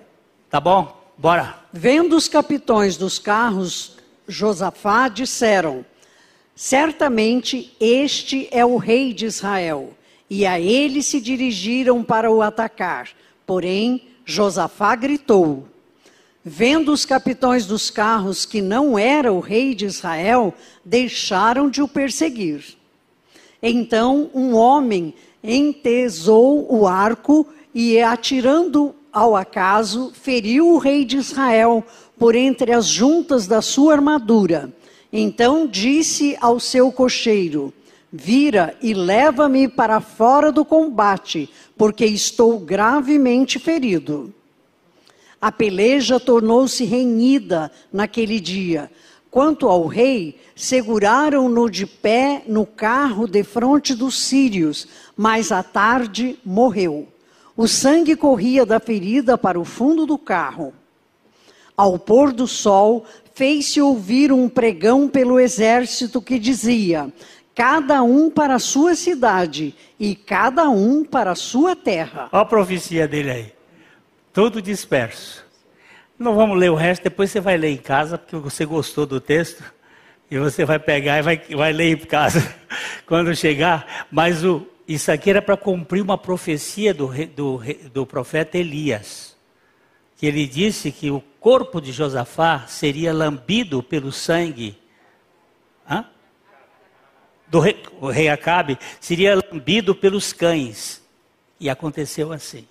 [0.50, 1.56] Tá bom, bora.
[1.74, 3.98] Vendo os capitões dos carros,
[4.28, 5.84] Josafá disseram:
[6.62, 9.92] Certamente este é o rei de Israel.
[10.30, 13.12] E a ele se dirigiram para o atacar.
[13.46, 15.66] Porém, Josafá gritou:
[16.44, 20.54] Vendo os capitães dos carros que não era o rei de Israel,
[20.84, 22.76] deixaram de o perseguir.
[23.64, 31.86] Então um homem entesou o arco e, atirando ao acaso, feriu o rei de Israel
[32.18, 34.74] por entre as juntas da sua armadura.
[35.12, 37.74] Então disse ao seu cocheiro:
[38.12, 44.34] Vira e leva-me para fora do combate, porque estou gravemente ferido.
[45.42, 48.92] A peleja tornou-se renhida naquele dia.
[49.32, 57.08] Quanto ao rei, seguraram-no de pé no carro defronte dos sírios, mas à tarde morreu.
[57.56, 60.74] O sangue corria da ferida para o fundo do carro.
[61.78, 63.06] Ao pôr do sol,
[63.40, 67.10] fez-se ouvir um pregão pelo exército que dizia:
[67.56, 72.28] Cada um para a sua cidade e cada um para a sua terra.
[72.34, 73.54] Olha a profecia dele aí.
[74.34, 75.46] Tudo disperso.
[76.18, 79.22] Não vamos ler o resto, depois você vai ler em casa, porque você gostou do
[79.22, 79.64] texto.
[80.30, 82.54] E você vai pegar e vai, vai ler em casa
[83.08, 84.06] quando chegar.
[84.12, 87.62] Mas o, isso aqui era para cumprir uma profecia do, do,
[87.94, 89.39] do profeta Elias.
[90.20, 94.78] Que ele disse que o corpo de Josafá seria lambido pelo sangue.
[95.90, 96.06] Hã?
[97.48, 101.02] Do rei, o rei Acabe seria lambido pelos cães.
[101.60, 102.68] E aconteceu assim.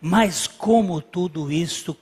[0.00, 1.96] Mas como tudo isto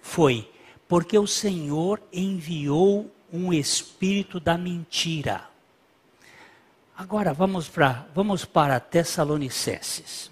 [0.00, 0.50] foi?
[0.88, 5.48] Porque o Senhor enviou um espírito da mentira.
[6.96, 10.30] Agora vamos para vamos para Tessalonicenses.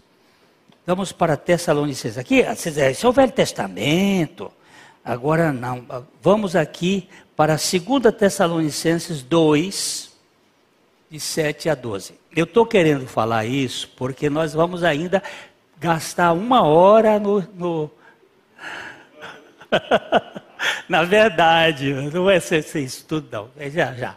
[0.86, 2.18] Vamos para Tessalonicenses.
[2.18, 4.52] Aqui, esse é o Velho Testamento.
[5.02, 5.86] Agora não.
[6.20, 10.12] Vamos aqui para 2 Tessalonicenses 2,
[11.10, 12.14] de 7 a 12.
[12.36, 15.22] Eu estou querendo falar isso porque nós vamos ainda
[15.78, 17.40] gastar uma hora no.
[17.54, 17.90] no...
[20.88, 23.48] Na verdade, não é ser, ser estudo, não.
[23.56, 24.16] É já, já.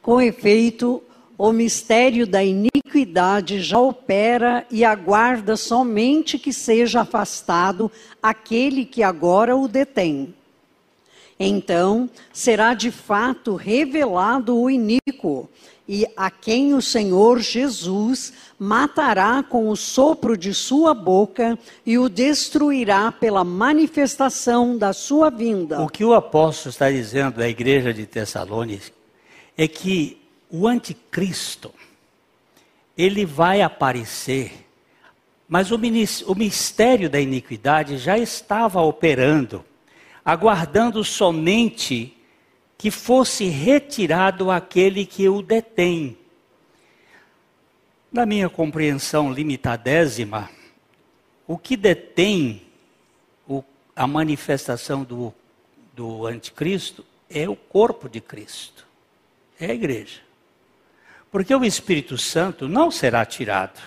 [0.00, 1.02] Com efeito,
[1.36, 2.69] o mistério da iniquidade
[3.58, 7.90] já opera e aguarda somente que seja afastado
[8.22, 10.34] aquele que agora o detém.
[11.38, 15.48] Então será de fato revelado o iníquo,
[15.88, 22.08] e a quem o Senhor Jesus matará com o sopro de sua boca e o
[22.08, 25.80] destruirá pela manifestação da sua vinda.
[25.80, 28.92] O que o apóstolo está dizendo à igreja de Tessalônica
[29.56, 30.16] é que
[30.48, 31.72] o anticristo
[32.96, 34.66] ele vai aparecer,
[35.48, 39.64] mas o mistério da iniquidade já estava operando,
[40.24, 42.16] aguardando somente
[42.78, 46.16] que fosse retirado aquele que o detém.
[48.12, 50.48] Na minha compreensão limitadésima,
[51.46, 52.62] o que detém
[53.46, 53.62] o,
[53.94, 55.34] a manifestação do,
[55.94, 58.86] do anticristo é o corpo de Cristo,
[59.58, 60.29] é a igreja.
[61.30, 63.80] Porque o Espírito Santo não será tirado.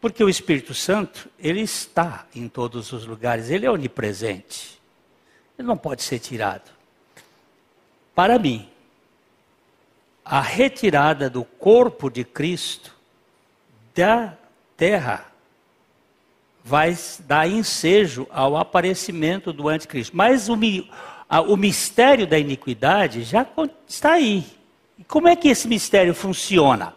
[0.00, 4.80] Porque o Espírito Santo, ele está em todos os lugares, ele é onipresente.
[5.58, 6.70] Ele não pode ser tirado.
[8.14, 8.68] Para mim,
[10.24, 12.94] a retirada do corpo de Cristo
[13.94, 14.36] da
[14.76, 15.26] terra
[16.64, 20.16] vai dar ensejo ao aparecimento do anticristo.
[20.16, 20.56] Mas o,
[21.48, 23.46] o mistério da iniquidade já
[23.86, 24.44] está aí.
[24.98, 26.94] E como é que esse mistério funciona?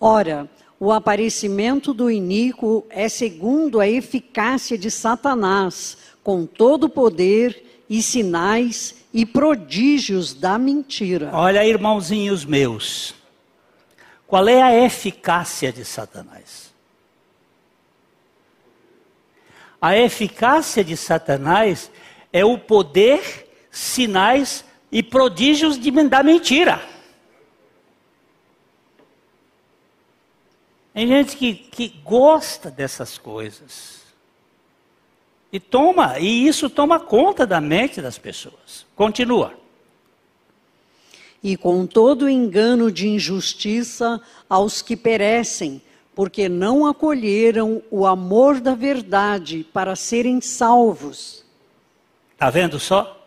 [0.00, 7.84] Ora, o aparecimento do iníquo é segundo a eficácia de Satanás com todo o poder
[7.88, 11.30] e sinais e prodígios da mentira.
[11.32, 13.14] Olha, irmãozinhos meus,
[14.26, 16.74] qual é a eficácia de Satanás?
[19.80, 21.90] A eficácia de Satanás
[22.32, 23.43] é o poder,
[23.74, 26.80] sinais e prodígios de, da mentira.
[30.94, 34.04] Tem gente que, que gosta dessas coisas.
[35.52, 38.86] E toma, e isso toma conta da mente das pessoas.
[38.94, 39.54] Continua.
[41.42, 45.82] E com todo engano de injustiça aos que perecem,
[46.14, 51.44] porque não acolheram o amor da verdade para serem salvos.
[52.34, 53.23] Está vendo só?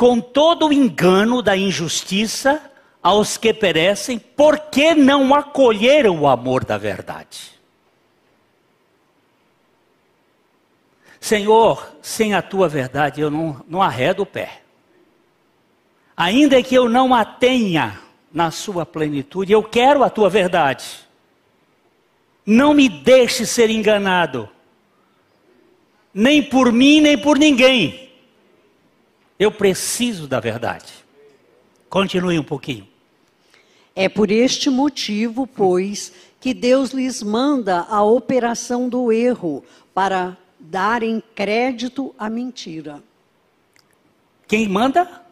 [0.00, 2.58] Com todo o engano da injustiça
[3.02, 7.52] aos que perecem, porque não acolheram o amor da verdade.
[11.20, 14.62] Senhor, sem a tua verdade eu não, não arredo o pé.
[16.16, 18.00] Ainda que eu não a tenha
[18.32, 21.06] na sua plenitude, eu quero a tua verdade.
[22.46, 24.48] Não me deixe ser enganado,
[26.14, 28.09] nem por mim, nem por ninguém.
[29.40, 30.92] Eu preciso da verdade.
[31.88, 32.86] Continue um pouquinho.
[33.96, 39.64] É por este motivo, pois, que Deus lhes manda a operação do erro
[39.94, 43.02] para darem crédito à mentira.
[44.46, 45.24] Quem manda?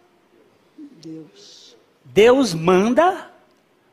[1.03, 1.77] Deus.
[2.03, 3.31] Deus manda,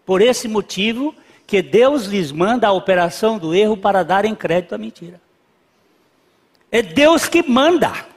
[0.05, 1.13] por esse motivo,
[1.45, 5.19] que Deus lhes manda a operação do erro para darem crédito à mentira.
[6.71, 8.14] É Deus que manda.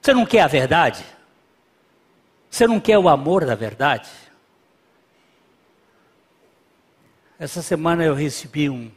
[0.00, 1.04] Você não quer a verdade?
[2.50, 4.08] Você não quer o amor da verdade?
[7.38, 8.90] Essa semana eu recebi um,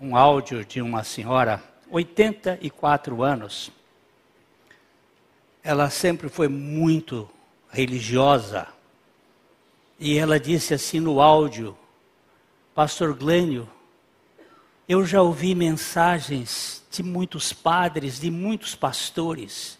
[0.00, 3.70] um áudio de uma senhora, 84 anos.
[5.62, 7.28] Ela sempre foi muito
[7.68, 8.66] religiosa.
[9.98, 11.76] E ela disse assim no áudio:
[12.74, 13.68] Pastor Glênio,
[14.88, 19.75] eu já ouvi mensagens de muitos padres, de muitos pastores,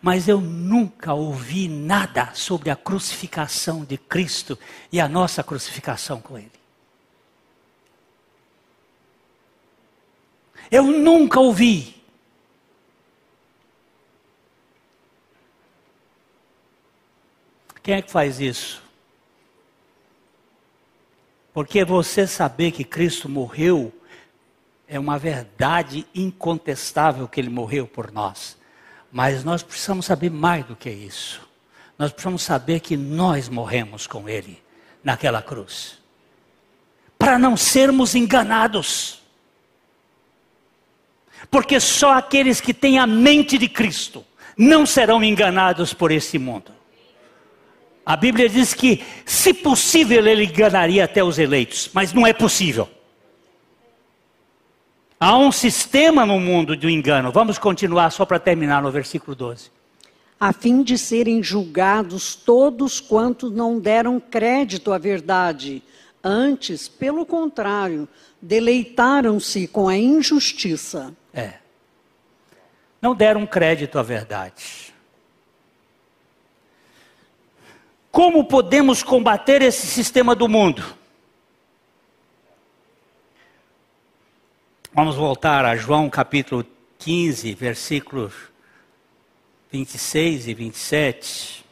[0.00, 4.58] mas eu nunca ouvi nada sobre a crucificação de Cristo
[4.92, 6.60] e a nossa crucificação com Ele.
[10.70, 12.00] Eu nunca ouvi.
[17.82, 18.82] Quem é que faz isso?
[21.52, 23.92] Porque você saber que Cristo morreu
[24.86, 28.56] é uma verdade incontestável que ele morreu por nós.
[29.10, 31.40] Mas nós precisamos saber mais do que isso.
[31.98, 34.62] Nós precisamos saber que nós morremos com ele
[35.02, 35.98] naquela cruz.
[37.18, 39.20] Para não sermos enganados.
[41.50, 44.24] Porque só aqueles que têm a mente de Cristo
[44.56, 46.72] não serão enganados por esse mundo.
[48.04, 52.88] A Bíblia diz que, se possível, ele enganaria até os eleitos, mas não é possível.
[55.22, 57.30] Há um sistema no mundo do engano.
[57.30, 59.70] Vamos continuar só para terminar no versículo 12.
[60.40, 65.82] A fim de serem julgados todos quantos não deram crédito à verdade.
[66.24, 68.08] Antes, pelo contrário,
[68.40, 71.14] deleitaram-se com a injustiça.
[71.34, 71.58] É.
[73.02, 74.94] Não deram crédito à verdade.
[78.10, 80.82] Como podemos combater esse sistema do mundo?
[84.92, 86.66] Vamos voltar a João capítulo
[86.98, 88.34] 15, versículos
[89.70, 91.64] 26 e 27.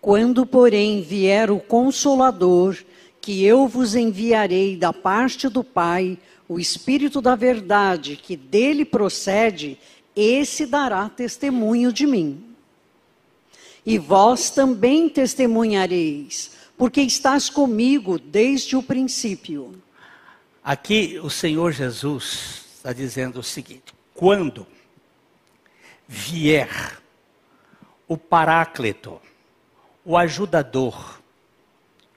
[0.00, 2.78] Quando, porém, vier o Consolador,
[3.20, 6.16] que eu vos enviarei da parte do Pai,
[6.48, 9.76] o Espírito da Verdade, que dele procede,
[10.14, 12.54] esse dará testemunho de mim.
[13.84, 19.82] E vós também testemunhareis, porque estás comigo desde o princípio.
[20.64, 24.66] Aqui o Senhor Jesus está dizendo o seguinte: quando
[26.08, 26.98] vier
[28.08, 29.20] o Paráclito,
[30.02, 31.20] o ajudador,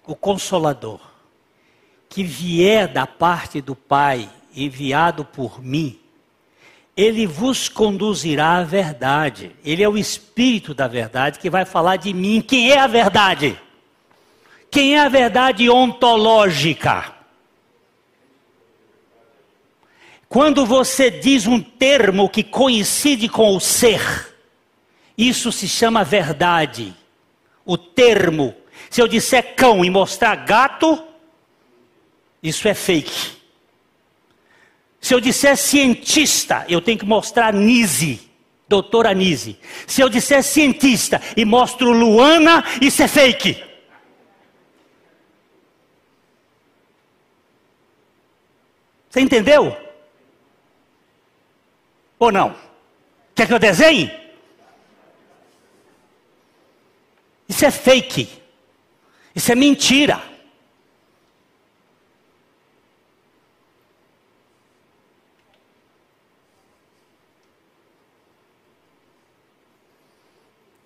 [0.05, 1.01] o consolador,
[2.07, 5.99] que vier da parte do Pai, enviado por mim,
[6.95, 9.53] ele vos conduzirá à verdade.
[9.61, 12.39] Ele é o Espírito da verdade que vai falar de mim.
[12.39, 13.59] Quem é a verdade?
[14.71, 17.16] Quem é a verdade ontológica?
[20.29, 24.35] Quando você diz um termo que coincide com o ser,
[25.17, 26.93] isso se chama verdade.
[27.65, 28.53] O termo.
[28.89, 31.01] Se eu disser cão e mostrar gato,
[32.43, 33.37] isso é fake.
[34.99, 38.29] Se eu disser cientista, eu tenho que mostrar Nise,
[38.67, 39.57] doutora Nise.
[39.85, 43.63] Se eu disser cientista e mostro Luana, isso é fake.
[49.09, 49.86] Você entendeu?
[52.19, 52.55] Ou não?
[53.35, 54.11] Quer que eu desenhe?
[57.47, 58.27] Isso é fake.
[59.35, 60.21] Isso é mentira.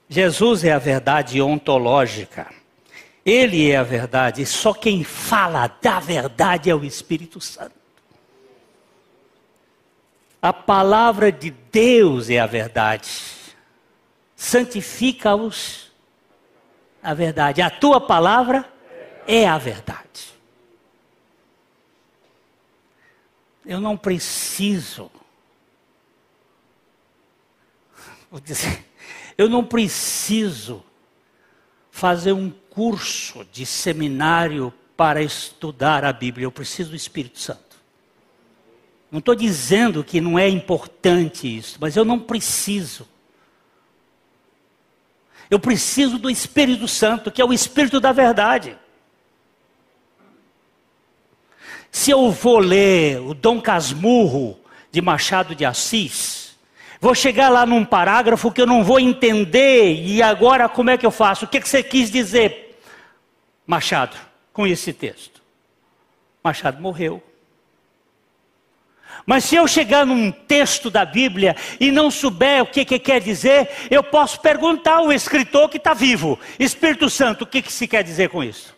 [0.09, 2.53] Jesus é a verdade ontológica.
[3.25, 4.45] Ele é a verdade.
[4.45, 7.80] Só quem fala da verdade é o Espírito Santo.
[10.41, 13.09] A palavra de Deus é a verdade.
[14.35, 15.91] Santifica-os
[17.03, 17.61] a verdade.
[17.61, 18.67] A tua palavra
[19.27, 20.01] é a verdade.
[23.65, 25.11] Eu não preciso.
[28.31, 28.91] Vou dizer
[29.41, 30.83] eu não preciso
[31.89, 37.70] fazer um curso de seminário para estudar a Bíblia, eu preciso do Espírito Santo.
[39.11, 43.05] Não estou dizendo que não é importante isso, mas eu não preciso.
[45.49, 48.77] Eu preciso do Espírito Santo, que é o Espírito da verdade.
[51.91, 54.57] Se eu vou ler o Dom Casmurro
[54.89, 56.57] de Machado de Assis,
[57.01, 61.05] vou chegar lá num parágrafo que eu não vou entender, e agora como é que
[61.05, 61.43] eu faço?
[61.43, 62.79] O que, que você quis dizer,
[63.67, 64.15] Machado,
[64.53, 65.41] com esse texto?
[66.41, 67.21] Machado morreu.
[69.25, 73.21] Mas se eu chegar num texto da Bíblia e não souber o que, que quer
[73.21, 77.87] dizer, eu posso perguntar ao escritor que está vivo: Espírito Santo, o que, que se
[77.87, 78.75] quer dizer com isso?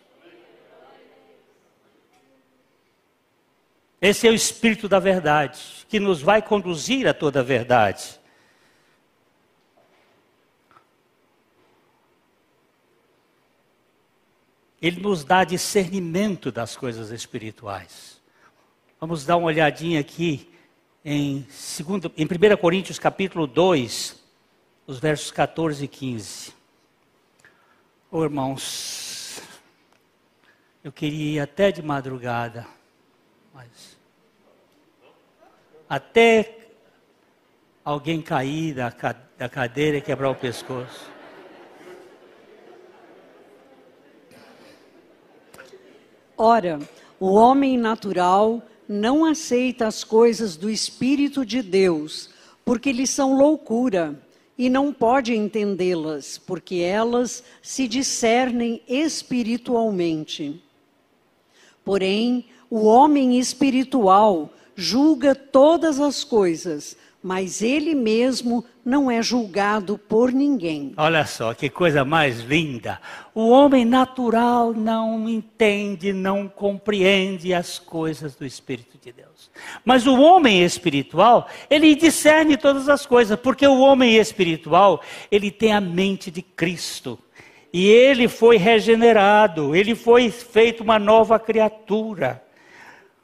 [4.00, 8.20] Esse é o Espírito da verdade, que nos vai conduzir a toda a verdade.
[14.82, 18.13] Ele nos dá discernimento das coisas espirituais.
[19.06, 20.50] Vamos dar uma olhadinha aqui
[21.04, 24.18] em, segundo, em 1 Coríntios capítulo 2,
[24.86, 26.54] os versos 14 e 15.
[28.10, 29.42] Oh, irmãos,
[30.82, 32.66] eu queria ir até de madrugada,
[33.52, 33.98] mas
[35.86, 36.70] até
[37.84, 38.90] alguém cair da,
[39.36, 41.12] da cadeira e quebrar o pescoço.
[46.38, 46.78] Ora,
[47.20, 52.30] o homem natural não aceita as coisas do Espírito de Deus,
[52.64, 54.20] porque lhes são loucura,
[54.56, 60.62] e não pode entendê-las, porque elas se discernem espiritualmente.
[61.84, 70.30] Porém, o homem espiritual julga todas as coisas, mas ele mesmo não é julgado por
[70.30, 70.92] ninguém.
[70.94, 73.00] Olha só que coisa mais linda.
[73.34, 79.50] O homem natural não entende, não compreende as coisas do Espírito de Deus.
[79.86, 85.00] Mas o homem espiritual, ele discerne todas as coisas, porque o homem espiritual,
[85.30, 87.18] ele tem a mente de Cristo.
[87.72, 92.43] E ele foi regenerado, ele foi feito uma nova criatura.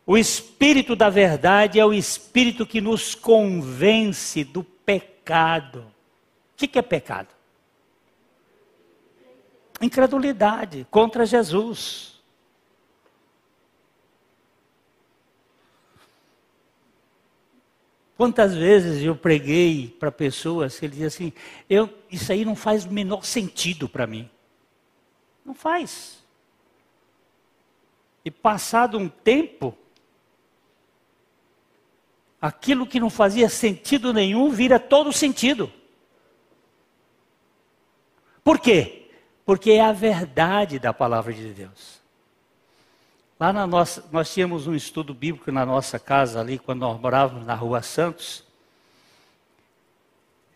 [0.06, 5.86] O espírito da verdade é o espírito que nos convence do pecado.
[6.54, 7.28] O que é pecado?
[9.80, 12.20] Incredulidade contra Jesus.
[18.20, 21.32] Quantas vezes eu preguei para pessoas que ele dizia assim:
[21.70, 24.28] eu, isso aí não faz o menor sentido para mim.
[25.42, 26.22] Não faz.
[28.22, 29.74] E passado um tempo,
[32.40, 35.70] aquilo que não fazia sentido nenhum vira todo sentido.
[38.42, 39.10] Por quê?
[39.44, 42.00] Porque é a verdade da palavra de Deus.
[43.38, 47.46] Lá na nossa, nós tínhamos um estudo bíblico na nossa casa ali, quando nós morávamos
[47.46, 48.44] na rua Santos.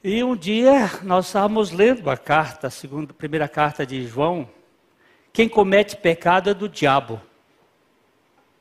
[0.03, 4.49] E um dia nós estávamos lendo a carta, a segunda, a primeira carta de João.
[5.33, 7.21] Quem comete pecado é do diabo.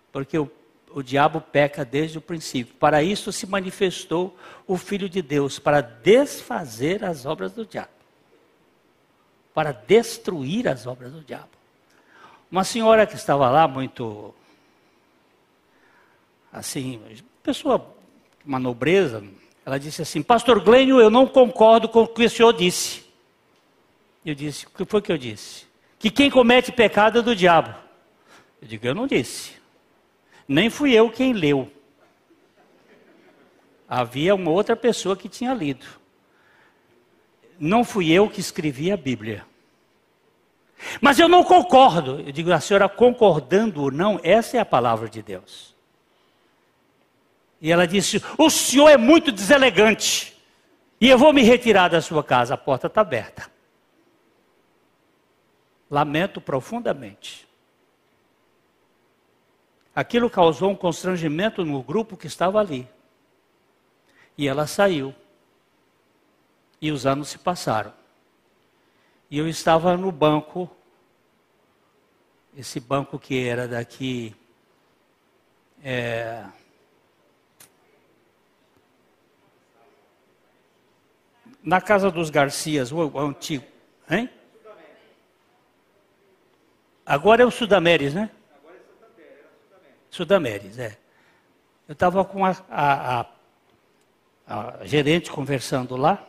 [0.09, 0.49] Porque o
[0.93, 2.75] o diabo peca desde o princípio.
[2.75, 4.37] Para isso se manifestou
[4.67, 7.89] o Filho de Deus, para desfazer as obras do diabo.
[9.53, 11.49] Para destruir as obras do diabo.
[12.51, 14.33] Uma senhora que estava lá, muito.
[16.51, 17.01] Assim,
[17.41, 17.83] pessoa,
[18.45, 19.23] uma nobreza,
[19.65, 23.03] ela disse assim: Pastor Glênio, eu não concordo com o que o senhor disse.
[24.23, 25.65] Eu disse: O que foi que eu disse?
[25.97, 27.73] Que quem comete pecado é do diabo.
[28.61, 29.52] Eu digo: Eu não disse.
[30.47, 31.71] Nem fui eu quem leu.
[33.87, 35.85] Havia uma outra pessoa que tinha lido.
[37.59, 39.45] Não fui eu que escrevi a Bíblia.
[40.99, 42.19] Mas eu não concordo.
[42.19, 45.73] Eu digo, a senhora concordando ou não, essa é a palavra de Deus.
[47.61, 50.37] E ela disse: O senhor é muito deselegante.
[50.99, 52.53] E eu vou me retirar da sua casa.
[52.53, 53.49] A porta está aberta.
[55.89, 57.47] Lamento profundamente.
[59.95, 62.87] Aquilo causou um constrangimento no grupo que estava ali.
[64.37, 65.13] E ela saiu.
[66.81, 67.93] E os anos se passaram.
[69.29, 70.69] E eu estava no banco,
[72.55, 74.35] esse banco que era daqui.
[75.83, 76.45] É,
[81.63, 83.65] na casa dos Garcias, o, o antigo.
[84.09, 84.29] Hein?
[87.05, 88.31] Agora é o Sudamérica, né?
[90.13, 90.97] Sudamérica, é.
[91.87, 96.23] Eu estava com a, a, a, a gerente conversando lá.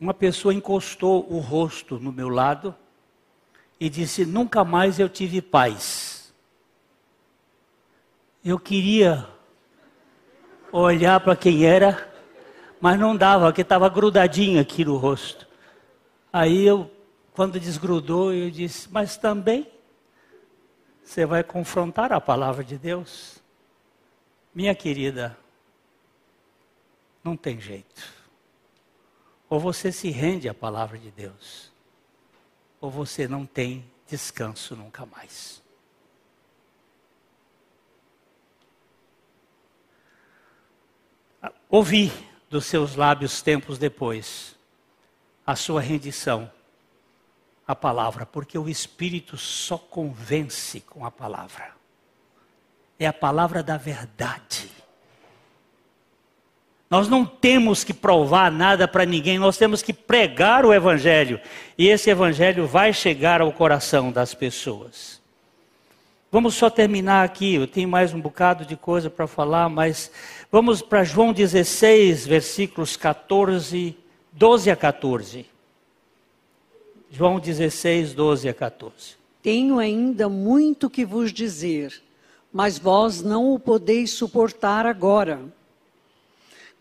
[0.00, 2.74] Uma pessoa encostou o rosto no meu lado
[3.78, 6.34] e disse: Nunca mais eu tive paz.
[8.44, 9.24] Eu queria
[10.72, 12.12] olhar para quem era,
[12.80, 15.46] mas não dava, porque estava grudadinho aqui no rosto.
[16.32, 16.90] Aí eu,
[17.32, 19.77] quando desgrudou, eu disse: Mas também
[21.08, 23.42] você vai confrontar a palavra de Deus?
[24.54, 25.38] Minha querida,
[27.24, 28.12] não tem jeito.
[29.48, 31.72] Ou você se rende à palavra de Deus,
[32.78, 35.62] ou você não tem descanso nunca mais.
[41.70, 42.12] Ouvi
[42.50, 44.54] dos seus lábios tempos depois
[45.46, 46.52] a sua rendição
[47.68, 51.72] à palavra, porque o Espírito só convence com a palavra.
[52.98, 54.70] É a palavra da verdade.
[56.88, 61.38] Nós não temos que provar nada para ninguém, nós temos que pregar o Evangelho.
[61.76, 65.20] E esse Evangelho vai chegar ao coração das pessoas.
[66.32, 70.10] Vamos só terminar aqui, eu tenho mais um bocado de coisa para falar, mas
[70.50, 73.94] vamos para João 16, versículos 14,
[74.32, 75.57] 12 a 14.
[77.10, 79.16] João 16, 12 a 14.
[79.42, 82.02] Tenho ainda muito que vos dizer,
[82.52, 85.40] mas vós não o podeis suportar agora.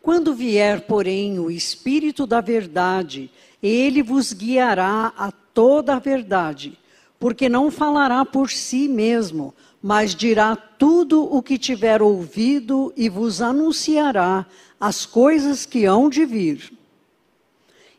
[0.01, 3.29] Quando vier, porém, o Espírito da Verdade,
[3.61, 6.77] ele vos guiará a toda a verdade,
[7.19, 13.41] porque não falará por si mesmo, mas dirá tudo o que tiver ouvido e vos
[13.41, 14.45] anunciará
[14.79, 16.71] as coisas que hão de vir.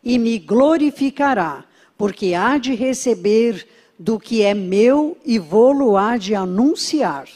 [0.03, 1.64] E me glorificará,
[1.99, 3.66] porque há de receber
[3.99, 7.28] do que é meu e vou-lo há de anunciar.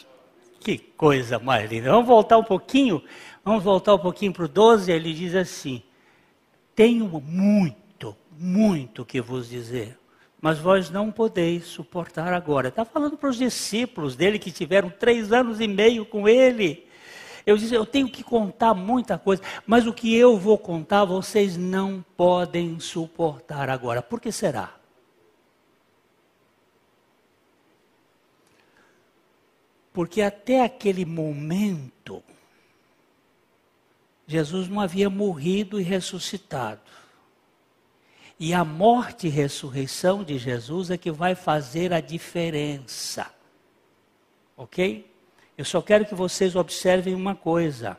[0.59, 1.91] Que coisa mais linda.
[1.91, 3.03] Vamos voltar um pouquinho
[3.45, 5.83] Vamos voltar um pouquinho para o 12, ele diz assim:
[6.73, 9.99] Tenho muito, muito que vos dizer,
[10.39, 12.69] mas vós não podeis suportar agora.
[12.69, 16.87] Está falando para os discípulos dele que tiveram três anos e meio com ele.
[17.45, 21.57] Eu disse, eu tenho que contar muita coisa, mas o que eu vou contar vocês
[21.57, 24.01] não podem suportar agora.
[24.01, 24.75] Por que será?
[29.91, 32.23] Porque até aquele momento,
[34.25, 36.81] Jesus não havia morrido e ressuscitado.
[38.39, 43.31] E a morte e ressurreição de Jesus é que vai fazer a diferença.
[44.57, 45.12] Ok?
[45.55, 47.95] Eu só quero que vocês observem uma coisa.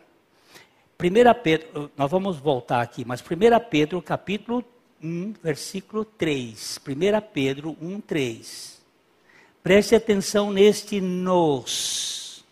[1.01, 3.25] 1 Pedro, nós vamos voltar aqui, mas 1
[3.71, 4.65] Pedro capítulo
[5.03, 6.81] 1, versículo 3.
[6.87, 8.83] 1 Pedro 1, 3.
[9.63, 12.45] Preste atenção neste nos.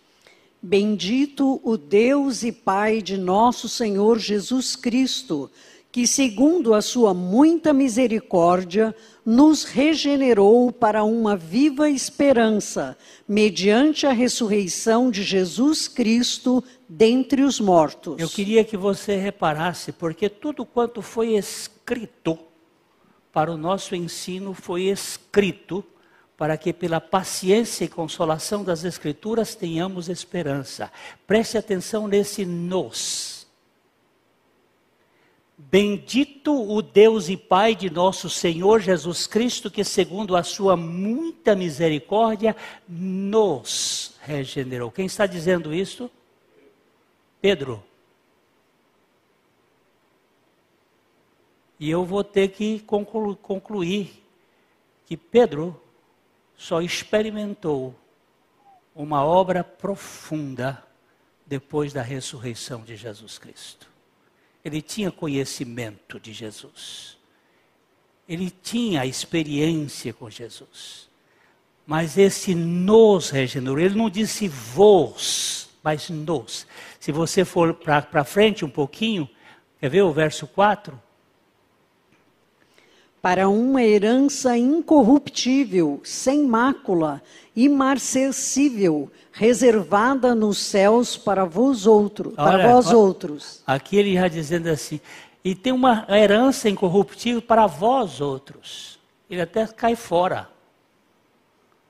[0.61, 5.51] Bendito o Deus e Pai de nosso Senhor Jesus Cristo,
[5.93, 12.97] que, segundo a sua muita misericórdia, nos regenerou para uma viva esperança,
[13.29, 18.19] mediante a ressurreição de Jesus Cristo dentre os mortos.
[18.19, 22.39] Eu queria que você reparasse, porque tudo quanto foi escrito
[23.31, 25.85] para o nosso ensino foi escrito
[26.39, 30.91] para que pela paciência e consolação das Escrituras tenhamos esperança.
[31.27, 33.42] Preste atenção nesse nos.
[35.71, 41.55] Bendito o Deus e Pai de nosso Senhor Jesus Cristo, que segundo a sua muita
[41.55, 42.55] misericórdia
[42.89, 44.91] nos regenerou.
[44.91, 46.11] Quem está dizendo isso?
[47.41, 47.83] Pedro.
[51.81, 54.23] E eu vou ter que concluir
[55.07, 55.81] que Pedro
[56.57, 57.95] só experimentou
[58.95, 60.83] uma obra profunda
[61.47, 63.92] depois da ressurreição de Jesus Cristo.
[64.65, 67.19] Ele tinha conhecimento de Jesus.
[68.29, 71.09] Ele tinha experiência com Jesus.
[71.87, 76.67] Mas esse nos regenerou, ele não disse vos, mas nos.
[77.01, 79.29] Se você for para frente um pouquinho,
[79.81, 81.01] quer ver o verso 4?
[83.23, 87.23] Para uma herança incorruptível, sem mácula,
[87.55, 93.63] imarcessível, reservada nos céus para vós outros, para vós outros.
[93.65, 95.01] Aqui ele já dizendo assim,
[95.45, 98.99] e tem uma herança incorruptível para vós outros.
[99.31, 100.51] Ele até cai fora.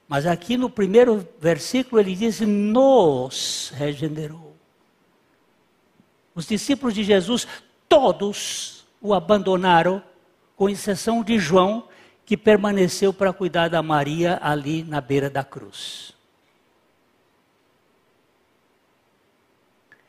[0.07, 4.53] Mas aqui no primeiro versículo ele diz: nos regenerou.
[6.35, 7.47] Os discípulos de Jesus,
[7.89, 10.03] todos o abandonaram
[10.63, 11.89] com exceção de João,
[12.25, 16.15] que permaneceu para cuidar da Maria ali na beira da cruz.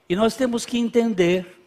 [0.08, 1.60] E nós temos que entender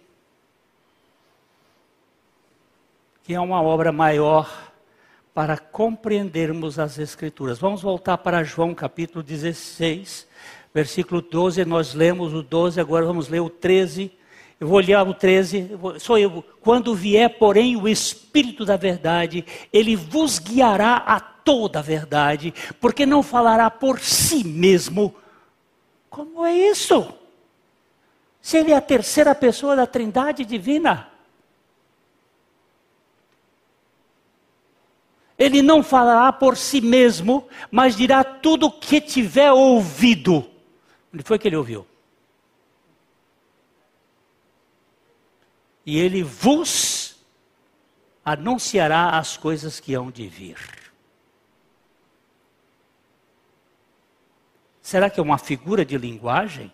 [3.25, 4.71] que é uma obra maior,
[5.35, 7.59] para compreendermos as Escrituras.
[7.59, 10.29] Vamos voltar para João capítulo 16,
[10.73, 11.65] versículo 12.
[11.65, 14.17] Nós lemos o 12, agora vamos ler o 13.
[14.59, 16.43] Eu vou olhar o 13, sou eu.
[16.61, 23.05] Quando vier, porém, o Espírito da Verdade, ele vos guiará a toda a verdade, porque
[23.05, 25.15] não falará por si mesmo.
[26.09, 27.07] Como é isso?
[28.41, 31.09] Se ele é a terceira pessoa da Trindade divina.
[35.39, 40.49] Ele não falará por si mesmo, mas dirá tudo o que tiver ouvido.
[41.13, 41.87] Onde foi que ele ouviu?
[45.87, 47.17] E ele vos
[48.25, 50.59] anunciará as coisas que hão de vir.
[54.83, 56.73] Será que é uma figura de linguagem?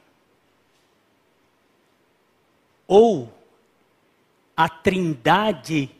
[2.87, 3.33] Ou
[4.57, 5.91] a trindade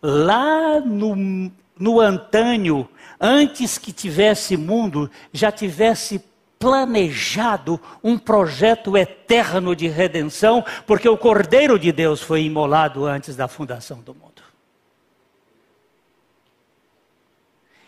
[0.00, 2.88] lá no no antânio,
[3.20, 6.24] antes que tivesse mundo, já tivesse
[6.58, 13.46] planejado um projeto eterno de redenção, porque o Cordeiro de Deus foi imolado antes da
[13.46, 14.42] fundação do mundo.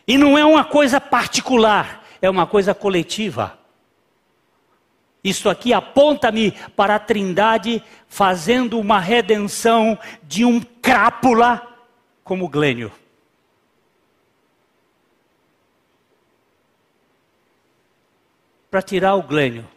[0.07, 3.59] E não é uma coisa particular, é uma coisa coletiva.
[5.23, 11.63] Isto aqui aponta-me para a Trindade fazendo uma redenção de um crápula
[12.25, 12.93] como Glênio.
[18.79, 19.69] Para tirar o glênio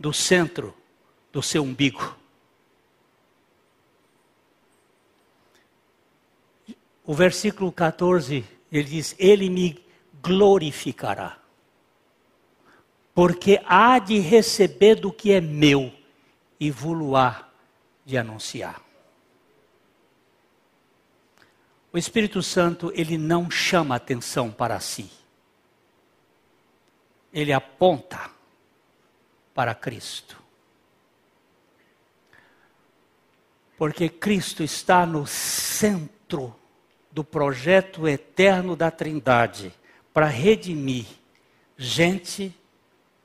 [0.00, 0.74] do centro
[1.30, 2.16] do seu umbigo.
[7.04, 8.42] O versículo 14,
[8.72, 9.84] ele diz: Ele me
[10.22, 11.36] glorificará,
[13.14, 15.92] porque há de receber do que é meu
[16.58, 17.46] e vou-lo-á
[18.02, 18.80] de anunciar.
[21.92, 25.10] O Espírito Santo, ele não chama atenção para si
[27.36, 28.30] ele aponta
[29.54, 30.42] para Cristo.
[33.76, 36.56] Porque Cristo está no centro
[37.10, 39.70] do projeto eterno da Trindade
[40.14, 41.04] para redimir
[41.76, 42.58] gente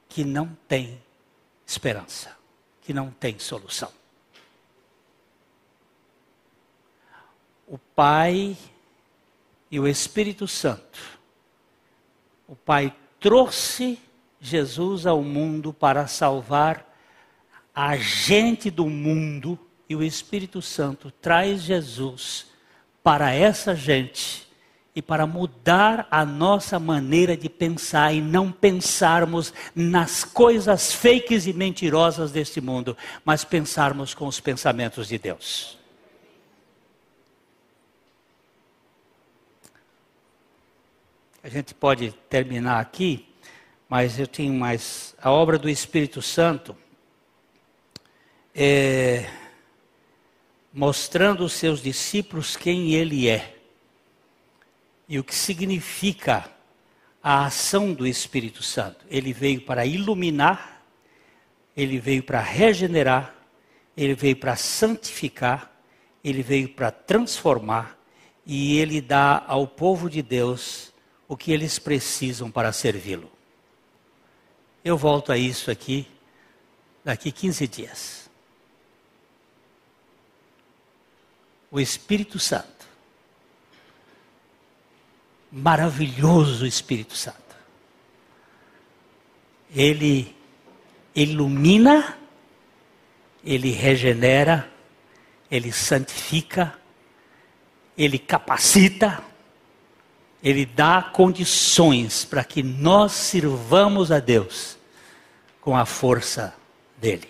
[0.10, 1.02] que não tem
[1.66, 2.38] esperança,
[2.82, 3.94] que não tem solução.
[7.66, 8.58] O Pai
[9.72, 11.00] e o Espírito Santo.
[12.46, 14.00] O Pai trouxe
[14.40, 16.92] Jesus ao mundo para salvar
[17.74, 19.58] a gente do mundo
[19.88, 22.48] e o Espírito Santo traz Jesus
[23.04, 24.50] para essa gente
[24.96, 31.54] e para mudar a nossa maneira de pensar e não pensarmos nas coisas fakes e
[31.54, 35.81] mentirosas deste mundo, mas pensarmos com os pensamentos de Deus.
[41.44, 43.28] A gente pode terminar aqui,
[43.90, 45.16] mas eu tenho mais.
[45.20, 46.78] A obra do Espírito Santo
[48.54, 49.28] é,
[50.72, 53.58] mostrando aos seus discípulos quem ele é
[55.10, 56.48] e o que significa
[57.24, 59.04] a ação do Espírito Santo.
[59.10, 60.84] Ele veio para iluminar,
[61.76, 63.34] ele veio para regenerar,
[63.98, 65.72] ele veio para santificar,
[66.24, 67.98] ele veio para transformar
[68.46, 70.91] e ele dá ao povo de Deus
[71.32, 73.32] o que eles precisam para servi-lo.
[74.84, 76.06] Eu volto a isso aqui
[77.06, 78.30] daqui 15 dias.
[81.72, 82.86] O Espírito Santo.
[85.50, 87.56] Maravilhoso Espírito Santo.
[89.74, 90.36] Ele
[91.16, 92.18] ilumina,
[93.42, 94.70] ele regenera,
[95.50, 96.78] ele santifica,
[97.98, 99.31] ele capacita,
[100.44, 104.78] ele dá condições para que nós sirvamos a Deus
[105.60, 106.56] com a força
[106.98, 107.30] dele.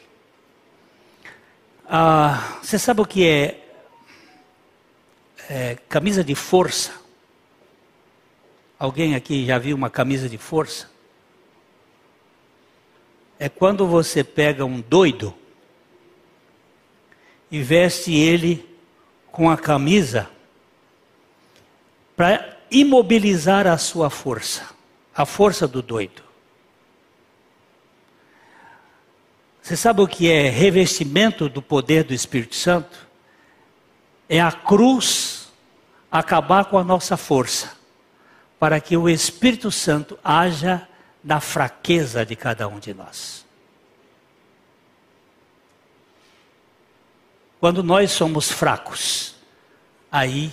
[1.85, 3.67] Ah, você sabe o que é,
[5.49, 6.93] é camisa de força?
[8.79, 10.89] Alguém aqui já viu uma camisa de força?
[13.37, 15.35] É quando você pega um doido
[17.51, 18.65] e veste ele
[19.29, 20.29] com a camisa
[22.15, 24.65] para imobilizar a sua força,
[25.13, 26.23] a força do doido.
[29.61, 32.97] Você sabe o que é revestimento do poder do Espírito Santo?
[34.27, 35.51] É a cruz
[36.09, 37.73] acabar com a nossa força,
[38.57, 40.87] para que o Espírito Santo haja
[41.23, 43.45] na fraqueza de cada um de nós.
[47.59, 49.35] Quando nós somos fracos,
[50.11, 50.51] aí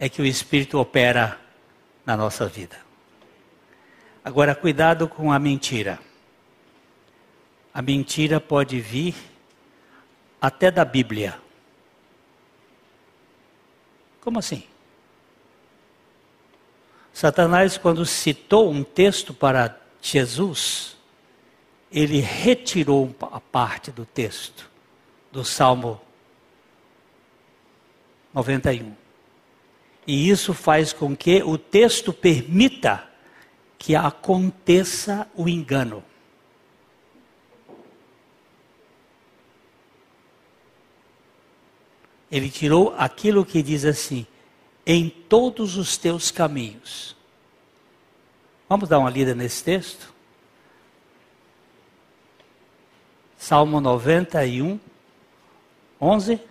[0.00, 1.38] é que o Espírito opera
[2.06, 2.78] na nossa vida.
[4.24, 6.00] Agora, cuidado com a mentira.
[7.72, 9.14] A mentira pode vir
[10.40, 11.38] até da Bíblia.
[14.22, 14.64] Como assim?
[17.12, 20.96] Satanás, quando citou um texto para Jesus,
[21.92, 24.70] ele retirou a parte do texto
[25.30, 26.00] do Salmo
[28.32, 29.09] 91.
[30.10, 33.08] E isso faz com que o texto permita
[33.78, 36.02] que aconteça o engano.
[42.28, 44.26] Ele tirou aquilo que diz assim:
[44.84, 47.14] em todos os teus caminhos.
[48.68, 50.12] Vamos dar uma lida nesse texto?
[53.38, 54.80] Salmo 91,
[56.00, 56.49] 11.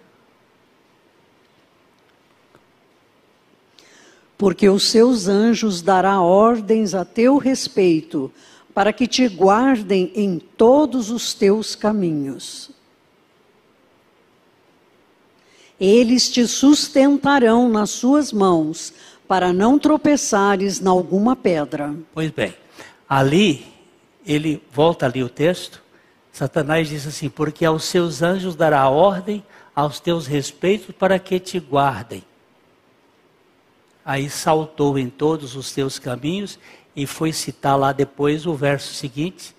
[4.39, 8.31] Porque os seus anjos dará ordens a teu respeito,
[8.73, 12.71] para que te guardem em todos os teus caminhos.
[15.77, 18.93] Eles te sustentarão nas suas mãos,
[19.27, 21.93] para não tropeçares em alguma pedra.
[22.13, 22.55] Pois bem,
[23.09, 23.65] ali,
[24.25, 25.83] ele volta ali o texto,
[26.31, 29.43] Satanás diz assim: Porque aos seus anjos dará ordem
[29.75, 32.23] aos teus respeitos para que te guardem.
[34.09, 36.57] Aí saltou em todos os teus caminhos
[36.95, 39.55] e foi citar lá depois o verso seguinte: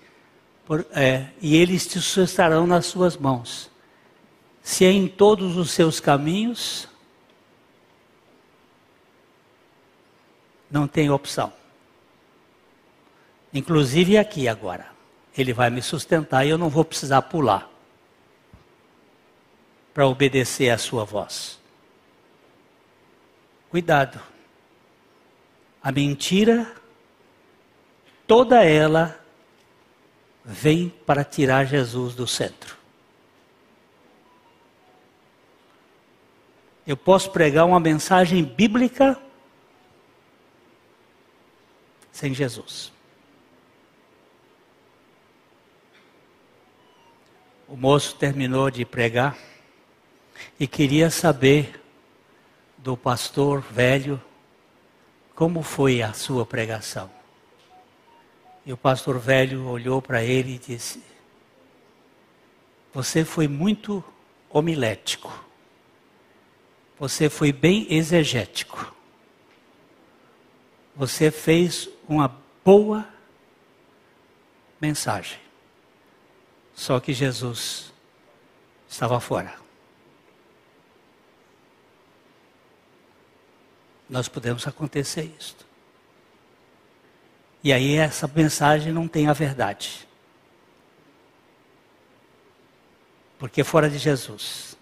[0.65, 3.71] por, é, E eles te sustentarão nas suas mãos.
[4.61, 6.85] Se é em todos os seus caminhos,
[10.69, 11.53] não tem opção.
[13.53, 14.87] Inclusive aqui agora.
[15.37, 17.71] Ele vai me sustentar e eu não vou precisar pular
[19.93, 21.57] para obedecer à sua voz.
[23.69, 24.30] Cuidado.
[25.83, 26.71] A mentira,
[28.27, 29.19] toda ela
[30.45, 32.77] vem para tirar Jesus do centro.
[36.85, 39.19] Eu posso pregar uma mensagem bíblica
[42.11, 42.91] sem Jesus.
[47.67, 49.37] O moço terminou de pregar
[50.59, 51.81] e queria saber
[52.77, 54.21] do pastor velho
[55.41, 57.09] como foi a sua pregação.
[58.63, 61.03] E o pastor velho olhou para ele e disse:
[62.93, 64.03] Você foi muito
[64.51, 65.33] homilético.
[66.99, 68.93] Você foi bem exegético.
[70.95, 73.09] Você fez uma boa
[74.79, 75.39] mensagem.
[76.75, 77.91] Só que Jesus
[78.87, 79.60] estava fora.
[84.11, 85.65] Nós podemos acontecer isto.
[87.63, 90.05] E aí essa mensagem não tem a verdade.
[93.39, 94.77] Porque fora de Jesus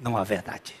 [0.00, 0.74] não há verdade.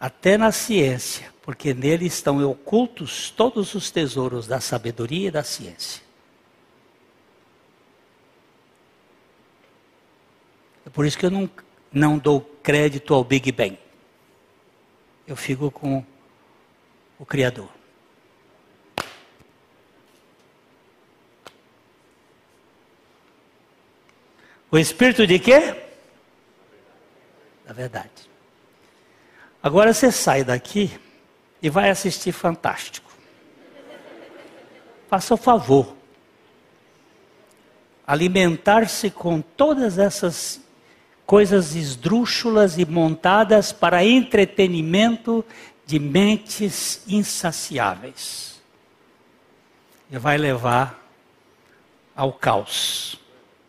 [0.00, 6.07] Até na ciência, porque nele estão ocultos todos os tesouros da sabedoria e da ciência.
[10.98, 11.48] Por isso que eu não,
[11.92, 13.78] não dou crédito ao Big Bang.
[15.28, 16.04] Eu fico com
[17.16, 17.68] o Criador.
[24.72, 25.72] O espírito de quê?
[27.64, 28.28] Da verdade.
[29.62, 30.98] Agora você sai daqui
[31.62, 33.08] e vai assistir Fantástico.
[35.08, 35.94] Faça o favor.
[38.04, 40.66] Alimentar-se com todas essas
[41.28, 45.44] coisas esdrúxulas e montadas para entretenimento
[45.84, 48.62] de mentes insaciáveis.
[50.10, 51.06] E vai levar
[52.16, 53.17] ao caos.